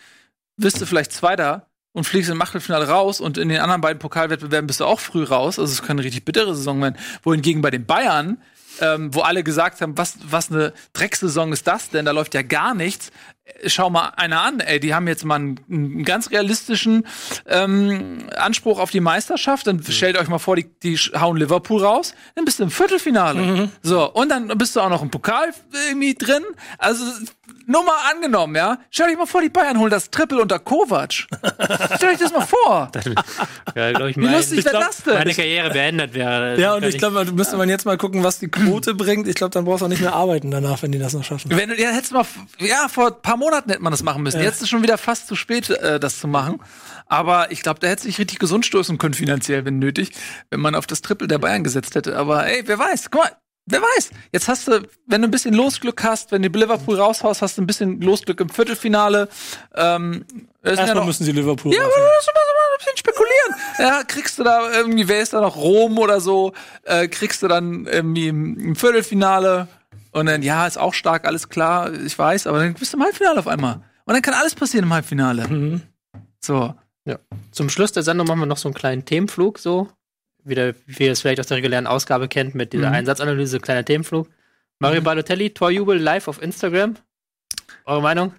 wirst 0.56 0.80
du 0.80 0.86
vielleicht 0.86 1.12
Zweiter 1.12 1.66
und 1.92 2.04
fliegst 2.04 2.30
im 2.30 2.42
Achtelfinale 2.42 2.88
raus 2.88 3.20
und 3.20 3.38
in 3.38 3.48
den 3.48 3.60
anderen 3.60 3.80
beiden 3.80 3.98
Pokalwettbewerben 3.98 4.66
bist 4.66 4.80
du 4.80 4.84
auch 4.84 5.00
früh 5.00 5.24
raus. 5.24 5.58
Also 5.58 5.72
es 5.72 5.82
kann 5.82 5.96
eine 5.98 6.04
richtig 6.04 6.24
bittere 6.24 6.54
Saison 6.54 6.80
werden. 6.82 6.96
Wohingegen 7.22 7.62
bei 7.62 7.70
den 7.70 7.86
Bayern, 7.86 8.38
ähm, 8.80 9.14
wo 9.14 9.20
alle 9.20 9.42
gesagt 9.44 9.80
haben, 9.80 9.96
was, 9.96 10.18
was 10.22 10.50
eine 10.50 10.72
Drecksaison 10.92 11.52
ist 11.52 11.66
das 11.66 11.90
denn? 11.90 12.04
Da 12.04 12.10
läuft 12.10 12.34
ja 12.34 12.42
gar 12.42 12.74
nichts. 12.74 13.10
Schau 13.66 13.90
mal 13.90 14.10
einer 14.16 14.42
an, 14.42 14.60
ey, 14.60 14.78
die 14.78 14.94
haben 14.94 15.08
jetzt 15.08 15.24
mal 15.24 15.36
einen, 15.36 15.60
einen 15.70 16.04
ganz 16.04 16.30
realistischen 16.30 17.06
ähm, 17.46 18.28
Anspruch 18.36 18.78
auf 18.78 18.90
die 18.90 19.00
Meisterschaft. 19.00 19.66
Dann 19.66 19.82
stellt 19.82 20.16
euch 20.16 20.28
mal 20.28 20.38
vor, 20.38 20.56
die, 20.56 20.66
die 20.82 20.96
hauen 20.96 21.36
Liverpool 21.36 21.82
raus, 21.82 22.14
dann 22.34 22.44
bist 22.44 22.58
du 22.58 22.64
im 22.64 22.70
Viertelfinale. 22.70 23.68
So, 23.82 24.10
und 24.12 24.28
dann 24.28 24.48
bist 24.58 24.76
du 24.76 24.80
auch 24.80 24.90
noch 24.90 25.02
im 25.02 25.10
Pokal 25.10 25.52
irgendwie 25.88 26.14
drin. 26.14 26.44
Also 26.78 27.04
nur 27.68 27.84
mal 27.84 27.98
angenommen, 28.10 28.56
ja. 28.56 28.78
Stell 28.90 29.08
dich 29.08 29.18
mal 29.18 29.26
vor, 29.26 29.42
die 29.42 29.50
Bayern 29.50 29.78
holen 29.78 29.90
das 29.90 30.10
Triple 30.10 30.40
unter 30.40 30.58
Kovac. 30.58 31.12
Stell 31.96 32.10
euch 32.10 32.18
das 32.18 32.32
mal 32.32 32.46
vor. 32.46 32.90
Ja, 33.74 33.92
glaub 33.92 34.08
ich, 34.08 34.16
Wie 34.16 34.22
mein, 34.22 34.32
lustig 34.32 34.64
wäre 34.64 34.80
das 34.80 35.02
denn? 35.04 35.14
meine 35.14 35.34
Karriere 35.34 35.70
beendet 35.70 36.14
wäre. 36.14 36.58
Ja, 36.58 36.74
und 36.74 36.84
ich 36.84 36.98
glaube, 36.98 37.24
da 37.24 37.30
müsste 37.30 37.56
man 37.56 37.68
jetzt 37.68 37.84
mal 37.84 37.96
gucken, 37.98 38.24
was 38.24 38.38
die 38.38 38.48
Quote 38.48 38.94
bringt. 38.94 39.28
Ich 39.28 39.34
glaube, 39.34 39.50
dann 39.50 39.66
brauchst 39.66 39.82
du 39.82 39.84
auch 39.84 39.88
nicht 39.90 40.00
mehr 40.00 40.14
arbeiten 40.14 40.50
danach, 40.50 40.82
wenn 40.82 40.90
die 40.90 40.98
das 40.98 41.12
noch 41.12 41.22
schaffen. 41.22 41.50
Wenn 41.54 41.68
du, 41.68 41.80
ja, 41.80 41.90
hättest 41.90 42.12
du 42.12 42.16
mal, 42.16 42.24
ja, 42.58 42.88
vor 42.88 43.08
ein 43.08 43.22
paar 43.22 43.36
Monaten 43.36 43.70
hätte 43.70 43.82
man 43.82 43.92
das 43.92 44.02
machen 44.02 44.22
müssen. 44.22 44.40
Jetzt 44.40 44.56
ist 44.56 44.62
es 44.62 44.68
schon 44.70 44.82
wieder 44.82 44.98
fast 44.98 45.28
zu 45.28 45.36
spät, 45.36 45.68
äh, 45.70 46.00
das 46.00 46.18
zu 46.18 46.26
machen. 46.26 46.60
Aber 47.06 47.50
ich 47.52 47.62
glaube, 47.62 47.80
da 47.80 47.86
hätte 47.88 48.02
sich 48.02 48.18
richtig 48.18 48.38
gesund 48.38 48.66
stoßen 48.66 48.98
können, 48.98 49.14
finanziell, 49.14 49.64
wenn 49.64 49.78
nötig, 49.78 50.12
wenn 50.50 50.60
man 50.60 50.74
auf 50.74 50.86
das 50.86 51.02
Triple 51.02 51.28
der 51.28 51.38
Bayern 51.38 51.62
gesetzt 51.62 51.94
hätte. 51.94 52.16
Aber 52.16 52.46
ey, 52.46 52.62
wer 52.66 52.78
weiß, 52.78 53.10
guck 53.10 53.22
mal, 53.22 53.32
wer 53.70 53.80
weiß. 53.82 54.10
Jetzt 54.32 54.48
hast 54.48 54.68
du, 54.68 54.82
wenn 55.06 55.22
du 55.22 55.28
ein 55.28 55.30
bisschen 55.30 55.54
Losglück 55.54 56.02
hast, 56.02 56.32
wenn 56.32 56.42
du 56.42 56.48
Liverpool 56.48 56.98
raushaust, 57.00 57.42
hast 57.42 57.58
du 57.58 57.62
ein 57.62 57.66
bisschen 57.66 58.00
Losglück 58.00 58.40
im 58.40 58.48
Viertelfinale. 58.48 59.28
Ähm, 59.74 60.24
sind 60.30 60.48
ja 60.64 60.70
Erstmal 60.70 60.94
noch- 60.96 61.06
müssen 61.06 61.24
sie 61.24 61.32
Liverpool 61.32 61.72
ja, 61.72 61.80
aber 61.82 61.90
lass 61.90 62.26
uns 62.26 62.34
mal 62.36 62.42
ein 62.42 62.78
bisschen 62.78 62.96
spekulieren. 62.96 63.54
Ja, 63.78 64.02
kriegst 64.04 64.38
du 64.38 64.44
da 64.44 64.70
irgendwie, 64.72 65.08
wer 65.08 65.20
ist 65.20 65.32
da 65.32 65.40
noch 65.40 65.56
Rom 65.56 65.98
oder 65.98 66.20
so, 66.20 66.52
äh, 66.84 67.08
kriegst 67.08 67.42
du 67.42 67.48
dann 67.48 67.86
irgendwie 67.86 68.28
im, 68.28 68.58
im 68.58 68.76
Viertelfinale 68.76 69.68
und 70.12 70.26
dann, 70.26 70.42
ja, 70.42 70.66
ist 70.66 70.78
auch 70.78 70.94
stark, 70.94 71.26
alles 71.26 71.48
klar, 71.48 71.92
ich 71.92 72.18
weiß, 72.18 72.46
aber 72.46 72.58
dann 72.58 72.74
bist 72.74 72.92
du 72.92 72.96
im 72.96 73.02
Halbfinale 73.04 73.38
auf 73.38 73.46
einmal. 73.46 73.82
Und 74.04 74.14
dann 74.14 74.22
kann 74.22 74.34
alles 74.34 74.54
passieren 74.54 74.84
im 74.86 74.92
Halbfinale. 74.92 75.46
Mhm. 75.48 75.82
So. 76.40 76.74
Zum 77.52 77.70
Schluss 77.70 77.92
der 77.92 78.02
Sendung 78.02 78.26
machen 78.26 78.40
wir 78.40 78.46
noch 78.46 78.58
so 78.58 78.68
einen 78.68 78.74
kleinen 78.74 79.04
Themenflug, 79.06 79.58
so. 79.58 79.88
Wieder, 80.48 80.74
wie 80.86 81.04
ihr 81.04 81.12
es 81.12 81.20
vielleicht 81.20 81.40
aus 81.40 81.46
der 81.46 81.56
regulären 81.58 81.86
Ausgabe 81.86 82.28
kennt, 82.28 82.54
mit 82.54 82.72
dieser 82.72 82.88
Mhm. 82.88 82.94
Einsatzanalyse, 82.96 83.60
kleiner 83.60 83.84
Themenflug. 83.84 84.28
Mario 84.80 85.02
Balotelli, 85.02 85.50
Torjubel 85.50 85.98
live 85.98 86.28
auf 86.28 86.40
Instagram. 86.40 86.96
Eure 87.84 88.02
Meinung? 88.02 88.34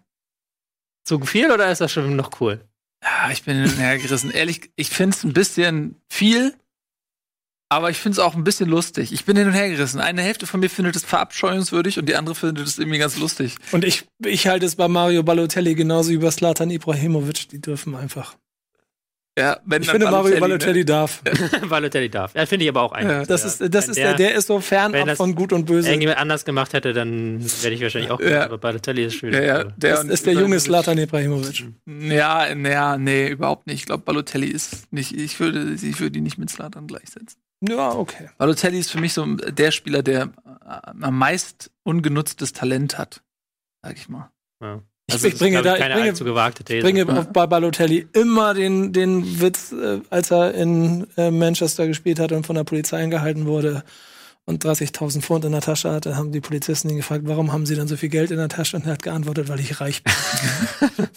Zu 1.06 1.20
viel 1.22 1.52
oder 1.52 1.72
ist 1.72 1.82
das 1.82 1.92
schon 1.92 2.16
noch 2.16 2.40
cool? 2.40 2.62
Ja, 3.04 3.32
ich 3.32 3.44
bin 3.44 3.56
hin 3.58 3.66
und 3.66 3.78
her 3.78 3.98
gerissen. 3.98 4.32
Ehrlich, 4.32 4.72
ich 4.76 4.90
find's 4.90 5.24
ein 5.24 5.34
bisschen 5.34 5.96
viel, 6.10 6.54
aber 7.70 7.90
ich 7.90 7.98
find's 7.98 8.20
auch 8.20 8.36
ein 8.36 8.44
bisschen 8.44 8.70
lustig. 8.70 9.12
Ich 9.14 9.26
bin 9.26 9.38
hin 9.38 9.48
und 9.48 9.54
her 9.54 9.70
gerissen. 9.70 10.00
Eine 10.02 10.22
Hälfte 10.22 10.48
von 10.48 10.60
mir 10.60 10.70
findet 10.70 10.96
es 10.96 11.04
verabscheuungswürdig 11.06 11.98
und 12.00 12.08
die 12.08 12.16
andere 12.16 12.36
findet 12.36 12.68
es 12.68 12.78
irgendwie 12.78 12.98
ganz 13.00 13.18
lustig. 13.18 13.56
Und 13.72 13.84
ich, 13.86 14.06
ich 14.26 14.48
halte 14.48 14.66
es 14.66 14.76
bei 14.76 14.88
Mario 14.88 15.24
Balotelli 15.24 15.76
genauso 15.76 16.12
wie 16.12 16.18
bei 16.18 16.32
Slatan 16.32 16.72
Ibrahimovic. 16.72 17.50
Die 17.50 17.62
dürfen 17.62 17.96
einfach. 17.96 18.36
Ja, 19.40 19.60
wenn 19.66 19.82
Ich 19.82 19.90
finde, 19.90 20.12
Mario 20.12 20.36
ne? 20.36 20.40
Balotelli 20.40 20.86
darf. 20.86 21.22
Balotelli 21.70 22.10
darf. 22.10 22.36
Ja, 22.36 22.46
finde 22.46 22.66
ich 22.66 22.70
aber 22.70 22.82
auch 22.82 22.92
eigentlich. 22.92 23.28
Das 23.28 23.46
ist, 23.46 23.74
das 23.74 23.88
ist 23.88 23.98
der, 23.98 24.14
der 24.16 24.36
ist 24.36 24.48
so 24.48 24.56
wenn 24.56 24.62
fernab 24.62 25.16
von 25.16 25.34
Gut 25.36 25.54
und 25.54 25.66
Böse. 25.66 25.88
irgendjemand 25.88 26.20
anders 26.20 26.46
gemacht 26.46 26.74
hätte, 26.74 26.94
dann 26.94 27.40
wäre 27.62 27.74
ich 27.74 27.82
wahrscheinlich 27.82 28.12
auch 28.12 28.20
gut. 28.20 28.30
Ja. 28.30 28.46
Aber 28.46 28.58
Balotelli 28.58 29.06
ist 29.06 29.16
schön. 29.16 29.34
Ja, 29.34 29.42
ja, 29.42 29.64
der 29.64 29.96
Das 29.96 30.04
ist 30.06 30.26
der 30.26 30.34
junge 30.34 30.60
Slatan 30.60 30.98
Ibrahimovic. 30.98 31.66
Ja, 31.86 32.54
naja, 32.54 32.98
nee, 32.98 33.30
überhaupt 33.30 33.68
nicht. 33.68 33.80
Ich 33.80 33.86
glaube, 33.86 34.04
Balotelli 34.04 34.48
ist 34.48 34.92
nicht, 34.92 35.16
ich 35.16 35.40
würde, 35.40 35.74
ich 35.74 36.00
würde 36.00 36.18
ihn 36.18 36.24
nicht 36.24 36.38
mit 36.38 36.50
Slatan 36.50 36.88
gleichsetzen. 36.88 37.40
Ja, 37.62 37.92
okay. 37.92 38.30
Balotelli 38.38 38.80
ist 38.80 38.92
für 38.92 39.00
mich 39.00 39.14
so 39.14 39.26
der 39.26 39.72
Spieler, 39.72 40.02
der 40.04 40.30
am 40.66 41.18
meist 41.18 41.72
ungenutztes 41.84 42.54
Talent 42.54 42.98
hat, 42.98 43.22
sag 43.82 43.98
ich 43.98 44.08
mal. 44.08 44.32
Ja. 44.62 44.82
Ich, 45.10 45.14
Also, 45.14 45.28
ich 45.28 45.38
bringe 45.38 45.58
ist, 45.58 45.66
da, 45.66 45.74
ich, 45.74 45.76
ich 45.80 45.82
keine 45.82 45.96
bringe, 45.96 46.10
allzu 46.10 46.24
gewagte 46.24 46.64
These. 46.64 46.82
bringe 46.82 47.08
auf- 47.20 47.34
bei 47.34 47.46
Balotelli 47.48 48.08
immer 48.14 48.54
den, 48.54 48.94
den 48.94 49.42
Witz, 49.42 49.72
äh, 49.72 50.00
als 50.10 50.32
er 50.32 50.54
in 50.54 51.08
äh, 51.18 51.32
Manchester 51.32 51.88
gespielt 51.88 52.20
hat 52.20 52.32
und 52.32 52.46
von 52.48 52.56
der 52.56 52.64
Polizei 52.64 53.04
angehalten 53.04 53.46
wurde 53.46 53.84
und 54.46 54.64
30.000 54.66 55.22
Pfund 55.22 55.46
in 55.46 55.52
der 55.52 55.62
Tasche 55.62 55.92
hatte, 55.92 56.16
haben 56.16 56.32
die 56.32 56.42
Polizisten 56.42 56.90
ihn 56.90 56.98
gefragt, 56.98 57.24
warum 57.26 57.52
haben 57.52 57.66
sie 57.66 57.76
dann 57.76 57.88
so 57.88 57.98
viel 57.98 58.10
Geld 58.10 58.32
in 58.32 58.38
der 58.38 58.50
Tasche? 58.50 58.78
Und 58.78 58.86
er 58.86 58.94
hat 58.94 59.04
geantwortet, 59.04 59.48
weil 59.50 59.60
ich 59.60 59.80
reich 59.82 60.02
bin. 60.04 60.14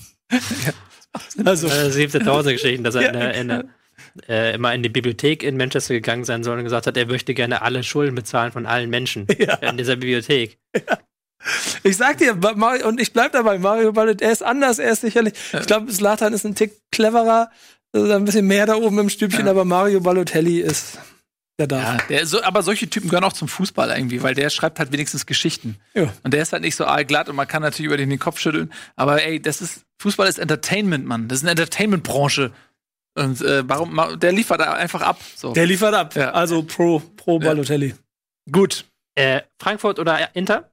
Also, 1.44 1.66
äh, 1.68 1.90
siebte 1.90 2.20
tausend 2.20 2.54
Geschichten, 2.54 2.84
dass 2.84 2.94
er 2.94 3.08
in 3.10 3.14
Ja, 3.14 3.20
der, 3.20 3.34
in 3.34 3.48
der, 3.48 3.64
äh, 4.28 4.54
immer 4.54 4.74
in 4.74 4.82
die 4.82 4.88
Bibliothek 4.88 5.42
in 5.42 5.58
Manchester 5.58 5.92
gegangen 5.94 6.24
sein 6.24 6.42
soll 6.42 6.56
und 6.56 6.64
gesagt 6.64 6.86
hat, 6.86 6.96
er 6.96 7.06
möchte 7.06 7.34
gerne 7.34 7.60
alle 7.62 7.82
Schulden 7.82 8.14
bezahlen 8.14 8.50
von 8.50 8.64
allen 8.64 8.88
Menschen 8.88 9.26
Ja. 9.38 9.56
in 9.56 9.76
dieser 9.76 9.96
Bibliothek. 9.96 10.58
Ich 11.82 11.96
sag 11.96 12.18
dir, 12.18 12.34
Mario, 12.34 12.88
und 12.88 13.00
ich 13.00 13.12
bleib 13.12 13.32
dabei, 13.32 13.58
Mario 13.58 13.92
Balotelli, 13.92 14.28
er 14.28 14.32
ist 14.32 14.42
anders, 14.42 14.78
er 14.78 14.92
ist 14.92 15.00
sicherlich, 15.00 15.34
ich 15.52 15.66
glaube, 15.66 15.92
Slatan 15.92 16.32
ist 16.32 16.44
ein 16.44 16.54
Tick 16.54 16.80
cleverer, 16.90 17.50
also 17.92 18.12
ein 18.12 18.24
bisschen 18.24 18.46
mehr 18.46 18.66
da 18.66 18.76
oben 18.76 18.98
im 18.98 19.08
Stübchen, 19.08 19.48
aber 19.48 19.64
Mario 19.64 20.00
Balotelli 20.00 20.60
ist, 20.60 20.98
der 21.58 21.66
darf. 21.66 21.82
Ja, 21.84 22.06
der, 22.08 22.26
so, 22.26 22.42
aber 22.42 22.62
solche 22.62 22.88
Typen 22.88 23.08
gehören 23.08 23.24
auch 23.24 23.32
zum 23.32 23.48
Fußball 23.48 23.90
irgendwie, 23.90 24.22
weil 24.22 24.34
der 24.34 24.50
schreibt 24.50 24.78
halt 24.78 24.92
wenigstens 24.92 25.26
Geschichten. 25.26 25.76
Ja. 25.94 26.12
Und 26.22 26.32
der 26.32 26.42
ist 26.42 26.52
halt 26.52 26.62
nicht 26.62 26.76
so 26.76 26.86
aalglatt 26.86 27.28
und 27.28 27.36
man 27.36 27.46
kann 27.46 27.62
natürlich 27.62 27.86
über 27.86 27.96
den 27.98 28.08
den 28.10 28.18
Kopf 28.18 28.40
schütteln. 28.40 28.72
Aber 28.96 29.22
ey, 29.22 29.40
das 29.40 29.60
ist, 29.60 29.82
Fußball 30.00 30.26
ist 30.28 30.38
Entertainment, 30.38 31.04
Mann. 31.06 31.28
Das 31.28 31.38
ist 31.38 31.44
eine 31.44 31.50
Entertainment-Branche. 31.50 32.52
Und 33.14 33.42
äh, 33.42 33.68
warum, 33.68 34.18
der 34.18 34.32
liefert 34.32 34.60
da 34.60 34.72
einfach 34.72 35.02
ab. 35.02 35.20
So. 35.36 35.52
Der 35.52 35.66
liefert 35.66 35.94
ab. 35.94 36.16
Ja. 36.16 36.30
Also 36.32 36.62
pro, 36.62 37.00
pro 37.00 37.38
Ja. 37.38 37.48
Balotelli. 37.48 37.94
Gut. 38.50 38.86
Äh, 39.14 39.42
Frankfurt 39.60 39.98
oder 39.98 40.34
Inter? 40.34 40.71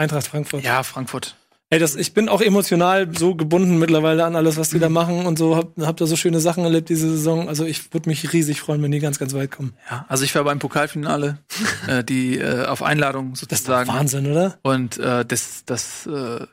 Eintracht 0.00 0.26
Frankfurt. 0.26 0.64
Ja, 0.64 0.82
Frankfurt. 0.82 1.36
Ey, 1.68 1.78
das, 1.78 1.94
ich 1.94 2.14
bin 2.14 2.28
auch 2.28 2.40
emotional 2.40 3.16
so 3.16 3.36
gebunden 3.36 3.78
mittlerweile 3.78 4.24
an 4.24 4.34
alles, 4.34 4.56
was 4.56 4.70
die 4.70 4.80
da 4.80 4.88
machen 4.88 5.26
und 5.26 5.38
so. 5.38 5.56
Hab, 5.56 5.78
hab 5.78 5.96
da 5.98 6.06
so 6.06 6.16
schöne 6.16 6.40
Sachen 6.40 6.64
erlebt 6.64 6.88
diese 6.88 7.08
Saison. 7.08 7.48
Also 7.48 7.64
ich 7.64 7.92
würde 7.92 8.08
mich 8.08 8.32
riesig 8.32 8.60
freuen, 8.60 8.82
wenn 8.82 8.90
die 8.90 8.98
ganz, 8.98 9.20
ganz 9.20 9.34
weit 9.34 9.52
kommen. 9.52 9.74
Ja, 9.88 10.06
also 10.08 10.24
ich 10.24 10.34
war 10.34 10.42
beim 10.42 10.58
Pokalfinale, 10.58 11.38
äh, 11.86 12.02
die 12.02 12.38
äh, 12.38 12.64
auf 12.64 12.82
Einladung 12.82 13.36
sozusagen. 13.36 13.88
Wahnsinn, 13.88 14.26
oder? 14.26 14.58
Und 14.62 14.98
äh, 14.98 15.24
das, 15.24 15.64
das 15.64 16.06
äh, 16.06 16.46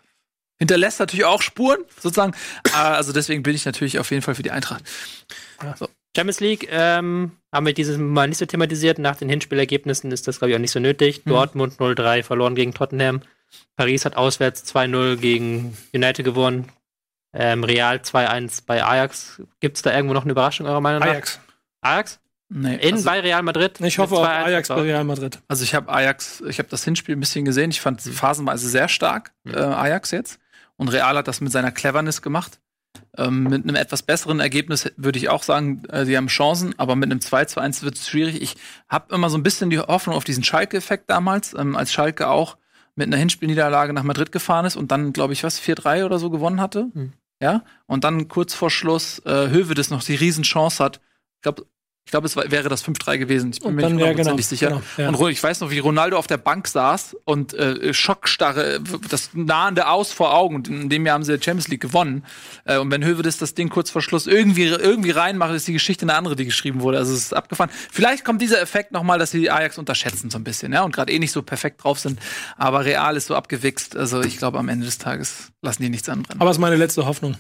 hinterlässt 0.60 1.00
natürlich 1.00 1.26
auch 1.26 1.42
Spuren, 1.42 1.80
sozusagen. 2.00 2.34
Äh, 2.66 2.78
also 2.78 3.12
deswegen 3.12 3.42
bin 3.42 3.56
ich 3.56 3.66
natürlich 3.66 3.98
auf 3.98 4.12
jeden 4.12 4.22
Fall 4.22 4.36
für 4.36 4.44
die 4.44 4.52
Eintracht. 4.52 4.84
Champions 6.16 6.40
League 6.42 6.68
ähm, 6.70 7.32
haben 7.52 7.66
wir 7.66 7.74
dieses 7.74 7.98
Mal 7.98 8.28
nicht 8.28 8.38
so 8.38 8.46
thematisiert. 8.46 9.00
Nach 9.00 9.16
den 9.16 9.30
Hinspielergebnissen 9.30 10.12
ist 10.12 10.28
das, 10.28 10.38
glaube 10.38 10.52
ich, 10.52 10.56
auch 10.58 10.62
nicht 10.62 10.72
so 10.72 10.80
nötig. 10.80 11.26
Mhm. 11.26 11.30
Dortmund 11.32 11.74
0-3 11.80 12.22
verloren 12.24 12.54
gegen 12.54 12.74
Tottenham. 12.74 13.22
Paris 13.76 14.06
hat 14.06 14.16
auswärts 14.16 14.64
2-0 14.74 15.18
gegen 15.18 15.78
United 15.94 16.26
gewonnen. 16.26 16.70
Ähm, 17.34 17.64
Real 17.64 17.98
2-1 17.98 18.64
bei 18.66 18.84
Ajax. 18.84 19.42
Gibt 19.60 19.78
es 19.78 19.84
da 19.84 19.94
irgendwo 19.94 20.14
noch 20.14 20.24
eine 20.24 20.32
Überraschung, 20.32 20.66
eurer 20.66 20.82
Meinung 20.82 21.02
nach? 21.02 21.08
Ajax. 21.08 21.40
Ajax? 21.82 22.20
Nee, 22.50 22.76
In 22.76 22.96
also, 22.96 23.06
bei 23.06 23.20
Real 23.20 23.44
Madrid? 23.44 23.80
Ich 23.82 24.00
hoffe 24.00 24.16
auf 24.16 24.26
2-1 24.26 24.44
Ajax 24.46 24.68
bei. 24.70 24.82
Real 24.82 25.04
Madrid. 25.04 25.40
also 25.48 25.64
ich 25.64 25.76
habe 25.76 25.92
Ajax, 25.92 26.42
ich 26.48 26.60
habe 26.60 26.70
das 26.70 26.84
Hinspiel 26.84 27.16
ein 27.16 27.20
bisschen 27.20 27.46
gesehen. 27.46 27.70
Ich 27.72 27.82
fand 27.82 28.02
sie 28.02 28.12
phasenweise 28.14 28.70
sehr 28.70 28.88
stark, 28.88 29.34
äh, 29.46 29.58
Ajax 29.58 30.12
jetzt. 30.12 30.40
Und 30.78 30.90
Real 30.90 31.18
hat 31.18 31.28
das 31.28 31.42
mit 31.42 31.52
seiner 31.52 31.72
Cleverness 31.72 32.22
gemacht. 32.22 32.60
Ähm, 33.18 33.44
mit 33.44 33.64
einem 33.64 33.76
etwas 33.76 34.02
besseren 34.04 34.40
Ergebnis 34.40 34.92
würde 34.96 35.20
ich 35.20 35.30
auch 35.30 35.44
sagen, 35.44 35.84
äh, 35.90 36.06
sie 36.06 36.16
haben 36.16 36.28
Chancen, 36.28 36.74
aber 36.78 36.96
mit 36.96 37.12
einem 37.12 37.20
2 37.22 37.46
zu 37.46 37.60
1 37.60 37.84
wird 37.84 37.96
es 37.96 38.08
schwierig. 38.08 38.42
Ich 38.42 38.56
habe 38.88 39.14
immer 39.14 39.30
so 39.30 39.38
ein 39.38 39.44
bisschen 39.44 39.70
die 39.70 39.80
Hoffnung 39.80 40.16
auf 40.16 40.24
diesen 40.24 40.44
Schalke-Effekt 40.44 41.10
damals, 41.10 41.54
ähm, 41.54 41.76
als 41.76 41.92
Schalke 41.92 42.28
auch 42.28 42.58
mit 42.98 43.08
einer 43.08 43.18
Hinspielniederlage 43.18 43.94
nach 43.94 44.04
Madrid 44.04 44.32
gefahren 44.32 44.66
ist 44.66 44.76
und 44.76 44.92
dann, 44.92 45.14
glaube 45.14 45.34
ich, 45.34 45.44
was, 45.44 45.62
4-3 45.62 46.04
oder 46.04 46.20
so 46.20 46.30
gewonnen 46.30 46.60
hatte. 46.60 46.90
Hm. 46.94 47.14
Ja, 47.42 47.64
und 47.86 48.04
dann 48.04 48.28
kurz 48.28 48.56
vor 48.56 48.72
Schluss 48.72 49.20
äh, 49.26 49.50
Hövedes 49.50 49.92
noch 49.92 50.04
die 50.04 50.16
Riesenchance 50.16 50.84
hat. 50.84 51.00
Ich 51.36 51.44
glaube, 51.44 51.68
Ich 52.08 52.12
glaube, 52.12 52.26
es 52.26 52.38
war, 52.38 52.50
wäre 52.50 52.70
das 52.70 52.86
5-3 52.86 53.18
gewesen. 53.18 53.52
Ich 53.52 53.60
bin 53.60 53.68
Und 53.68 53.76
mir 53.76 53.82
nicht 53.82 53.92
hundertprozentig 53.92 54.48
genau, 54.62 54.78
sicher. 54.78 54.82
genau, 54.96 55.12
ja. 55.12 55.26
Und 55.26 55.30
ich 55.30 55.44
weiß 55.44 55.60
noch, 55.60 55.72
wie 55.72 55.80
Ronaldo 55.80 56.18
auf 56.18 56.26
der 56.26 56.38
Bank 56.38 56.66
saß 56.70 57.18
und 57.26 57.54
äh, 57.54 57.94
Schockstarre, 57.94 58.80
das 59.10 59.32
nahende 59.34 59.90
Aus 59.90 60.14
vor 60.14 60.34
Augen. 60.34 60.56
Und 60.56 60.70
in 60.70 60.88
dem 60.88 61.06
Jahr 61.06 61.16
haben 61.16 61.26
sie 61.26 61.38
die 61.38 61.44
Champions 61.44 61.68
League 61.68 61.82
gewonnen. 61.82 62.24
Äh, 62.64 62.78
und 62.78 62.90
wenn 62.92 63.04
Hövedes 63.04 63.40
das 63.40 63.56
Ding 63.56 63.68
kurz 63.68 63.90
vor 63.92 64.02
Schluss 64.02 64.26
irgendwie, 64.26 64.68
irgendwie 64.68 65.12
reinmacht, 65.12 65.54
ist 65.54 65.68
die 65.68 65.74
Geschichte 65.74 66.06
eine 66.06 66.14
andere, 66.14 66.38
die 66.38 66.46
geschrieben 66.46 66.80
wurde. 66.80 66.98
Also 66.98 67.12
es 67.12 67.20
ist 67.20 67.34
abgefahren. 67.34 67.72
Vielleicht 67.92 68.24
kommt 68.24 68.42
dieser 68.42 68.62
Effekt 68.62 68.94
noch 68.94 69.04
mal, 69.04 69.20
dass 69.20 69.32
sie 69.32 69.42
die 69.42 69.52
Ajax 69.52 69.78
unterschätzen 69.78 70.30
so 70.30 70.38
ein 70.38 70.46
bisschen, 70.46 70.72
ja, 70.72 70.84
und 70.84 70.96
gerade 70.96 71.12
eh 71.12 71.20
nicht 71.20 71.34
so 71.34 71.42
perfekt 71.42 71.84
drauf 71.84 72.00
sind. 72.00 72.22
Aber 72.56 72.86
Real 72.86 73.18
ist 73.18 73.28
so 73.28 73.36
abgewichst. 73.36 73.98
Also 73.98 74.22
ich 74.22 74.38
glaube, 74.38 74.60
am 74.60 74.70
Ende 74.70 74.86
des 74.86 74.98
Tages 74.98 75.52
lassen 75.62 75.84
die 75.84 75.90
nichts 75.90 76.08
anbrennen. 76.08 76.40
Aber 76.40 76.52
es 76.52 76.56
ist 76.56 76.62
meine 76.62 76.78
letzte 76.78 77.06
Hoffnung. 77.06 77.36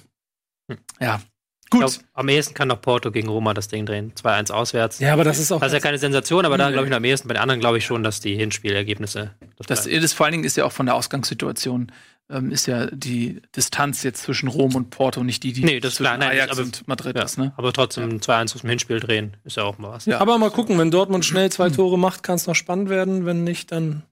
ja. 0.99 1.21
Gut. 1.69 1.81
glaub, 1.81 1.91
am 2.13 2.29
ehesten 2.29 2.53
kann 2.53 2.67
noch 2.69 2.81
Porto 2.81 3.11
gegen 3.11 3.27
Roma 3.27 3.53
das 3.53 3.67
Ding 3.67 3.85
drehen. 3.85 4.13
2-1 4.15 4.51
auswärts. 4.51 4.99
Ja, 4.99 5.13
aber 5.13 5.23
das 5.23 5.37
ist 5.39 5.51
auch. 5.51 5.59
Das 5.59 5.67
ist 5.69 5.73
ja 5.73 5.79
keine 5.79 5.97
Sensation, 5.97 6.45
aber 6.45 6.57
da 6.57 6.69
glaube 6.71 6.85
ich 6.85 6.89
noch 6.91 6.97
am 6.97 7.03
ehesten. 7.03 7.27
Bei 7.27 7.33
den 7.33 7.41
anderen 7.41 7.59
glaube 7.59 7.77
ich 7.77 7.85
schon, 7.85 8.03
dass 8.03 8.19
die 8.21 8.35
Hinspielergebnisse. 8.35 9.31
Das 9.67 9.85
ist 9.85 10.13
vor 10.13 10.25
allen 10.25 10.33
Dingen 10.33 10.43
ist 10.43 10.55
ja 10.57 10.65
auch 10.65 10.71
von 10.71 10.85
der 10.85 10.95
Ausgangssituation 10.95 11.91
ähm, 12.29 12.51
ist 12.51 12.65
ja 12.65 12.87
die 12.87 13.41
Distanz 13.55 14.03
jetzt 14.03 14.23
zwischen 14.23 14.47
Rom 14.49 14.75
und 14.75 14.89
Porto 14.89 15.23
nicht 15.23 15.43
die, 15.43 15.53
die 15.53 15.63
Nee, 15.63 15.79
das 15.79 15.93
ist 15.93 15.97
zwischen 15.97 16.05
klar, 16.07 16.17
nein, 16.17 16.31
Ajax 16.31 16.51
aber- 16.51 16.61
und 16.63 16.87
Madrid 16.87 17.15
ja, 17.15 17.23
ist, 17.23 17.37
ne? 17.37 17.53
Aber 17.55 17.71
trotzdem 17.73 18.19
2-1 18.19 18.55
aus 18.55 18.61
dem 18.61 18.69
Hinspiel 18.69 18.99
drehen, 18.99 19.37
ist 19.45 19.57
ja 19.57 19.63
auch 19.63 19.77
mal 19.77 19.91
was. 19.91 20.05
Ja. 20.05 20.19
aber 20.19 20.37
mal 20.37 20.51
gucken, 20.51 20.77
wenn 20.77 20.91
Dortmund 20.91 21.25
schnell 21.25 21.49
zwei 21.51 21.69
Tore 21.69 21.97
macht, 21.97 22.23
kann 22.23 22.35
es 22.35 22.45
noch 22.47 22.55
spannend 22.55 22.89
werden. 22.89 23.25
Wenn 23.25 23.43
nicht, 23.43 23.71
dann. 23.71 24.03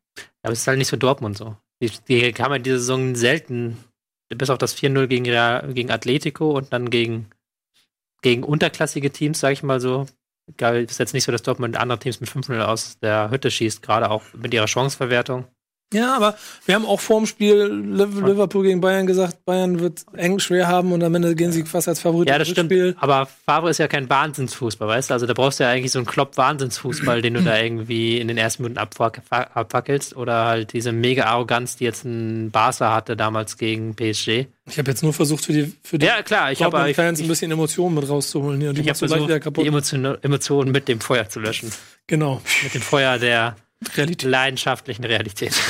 Aber 0.43 0.53
es 0.53 0.61
ist 0.61 0.67
halt 0.67 0.77
nicht 0.77 0.87
so 0.87 0.95
Dortmund 0.97 1.37
so. 1.37 1.57
Die, 1.81 1.91
die 2.07 2.33
haben 2.41 2.53
ja 2.53 2.59
diese 2.59 2.79
Saison 2.79 3.15
selten, 3.15 3.77
bis 4.29 4.49
auf 4.49 4.57
das 4.57 4.77
4-0 4.77 5.07
gegen, 5.07 5.25
Real- 5.25 5.73
gegen 5.73 5.91
Atletico 5.91 6.51
und 6.51 6.71
dann 6.71 6.89
gegen, 6.89 7.27
gegen 8.25 8.43
unterklassige 8.43 9.11
Teams, 9.11 9.39
sag 9.39 9.51
ich 9.51 9.61
mal 9.61 9.79
so. 9.79 10.07
Ist 10.59 10.99
jetzt 10.99 11.13
nicht 11.13 11.25
so, 11.25 11.31
dass 11.31 11.43
Dortmund 11.43 11.77
andere 11.77 11.99
Teams 11.99 12.19
mit 12.21 12.27
5-0 12.27 12.59
aus 12.59 12.97
der 12.97 13.29
Hütte 13.29 13.51
schießt, 13.51 13.83
gerade 13.83 14.09
auch 14.09 14.23
mit 14.33 14.51
ihrer 14.51 14.67
Chanceverwertung. 14.67 15.45
Ja, 15.93 16.15
aber 16.15 16.35
wir 16.65 16.75
haben 16.75 16.85
auch 16.85 16.99
vorm 16.99 17.25
Spiel 17.25 17.63
Liv- 17.67 18.19
Liverpool 18.19 18.63
gegen 18.63 18.81
Bayern 18.81 19.05
gesagt, 19.07 19.45
Bayern 19.45 19.79
wird 19.79 20.03
eng 20.17 20.39
schwer 20.39 20.67
haben 20.67 20.91
und 20.91 21.03
am 21.03 21.13
Ende 21.15 21.35
gehen 21.35 21.51
sie 21.51 21.63
fast 21.63 21.87
als 21.87 22.01
Favorit 22.01 22.27
Ja, 22.27 22.37
das 22.39 22.49
stimmt. 22.49 22.71
Rückspiel. 22.71 22.95
Aber 22.99 23.27
Favre 23.45 23.69
ist 23.69 23.77
ja 23.77 23.87
kein 23.87 24.09
Wahnsinnsfußball, 24.09 24.87
weißt 24.87 25.09
du? 25.11 25.13
Also 25.13 25.25
da 25.25 25.33
brauchst 25.33 25.59
du 25.59 25.63
ja 25.63 25.69
eigentlich 25.69 25.91
so 25.91 25.99
einen 25.99 26.05
Klopp-Wahnsinnsfußball, 26.07 27.21
den 27.21 27.35
du 27.35 27.43
da 27.43 27.59
irgendwie 27.61 28.17
in 28.19 28.27
den 28.27 28.37
ersten 28.37 28.63
Minuten 28.63 28.79
abfac- 28.79 29.21
abfackelst. 29.29 30.15
Oder 30.17 30.45
halt 30.45 30.73
diese 30.73 30.91
mega 30.91 31.25
Arroganz, 31.25 31.77
die 31.77 31.83
jetzt 31.85 32.03
ein 32.03 32.51
Barca 32.51 32.93
hatte 32.93 33.15
damals 33.15 33.57
gegen 33.57 33.95
PSG. 33.95 34.47
Ich 34.67 34.79
habe 34.79 34.89
jetzt 34.89 35.03
nur 35.03 35.13
versucht, 35.13 35.45
für 35.45 35.53
die, 35.53 35.71
für 35.83 35.99
die 35.99 36.07
Ja, 36.07 36.23
klar, 36.23 36.51
ich 36.51 36.63
habe 36.63 36.89
ich, 36.89 36.99
ein 36.99 37.15
bisschen 37.27 37.51
Emotionen 37.51 37.93
mit 37.95 38.09
rauszuholen. 38.09 38.59
Hier. 38.59 38.69
Und 38.69 38.77
die 38.77 38.81
ich 38.81 38.87
hab 38.89 38.93
machst 38.93 39.01
du 39.03 39.05
gleich 39.05 39.19
versucht, 39.41 39.55
wieder 39.55 40.17
die 40.17 40.25
Emotionen 40.25 40.71
mit 40.71 40.87
dem 40.87 40.99
Feuer 40.99 41.29
zu 41.29 41.39
löschen. 41.39 41.71
Genau. 42.07 42.41
Mit 42.63 42.73
dem 42.73 42.81
Feuer 42.81 43.17
der 43.19 43.55
Realität. 43.95 44.29
leidenschaftlichen 44.29 45.05
Realität. 45.05 45.53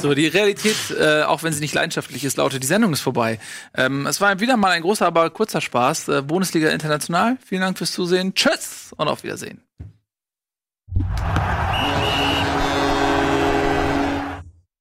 So, 0.00 0.14
die 0.14 0.26
Realität, 0.26 0.76
äh, 0.98 1.22
auch 1.24 1.42
wenn 1.42 1.52
sie 1.52 1.60
nicht 1.60 1.74
leidenschaftlich 1.74 2.24
ist, 2.24 2.38
lautet, 2.38 2.62
die 2.62 2.66
Sendung 2.66 2.94
ist 2.94 3.02
vorbei. 3.02 3.38
Ähm, 3.74 4.06
es 4.06 4.20
war 4.22 4.40
wieder 4.40 4.56
mal 4.56 4.70
ein 4.70 4.80
großer, 4.80 5.06
aber 5.06 5.28
kurzer 5.30 5.60
Spaß. 5.60 6.08
Äh, 6.08 6.22
Bundesliga 6.22 6.70
International. 6.70 7.36
Vielen 7.44 7.60
Dank 7.60 7.76
fürs 7.76 7.92
Zusehen. 7.92 8.34
Tschüss 8.34 8.94
und 8.96 9.08
auf 9.08 9.22
Wiedersehen. 9.22 9.62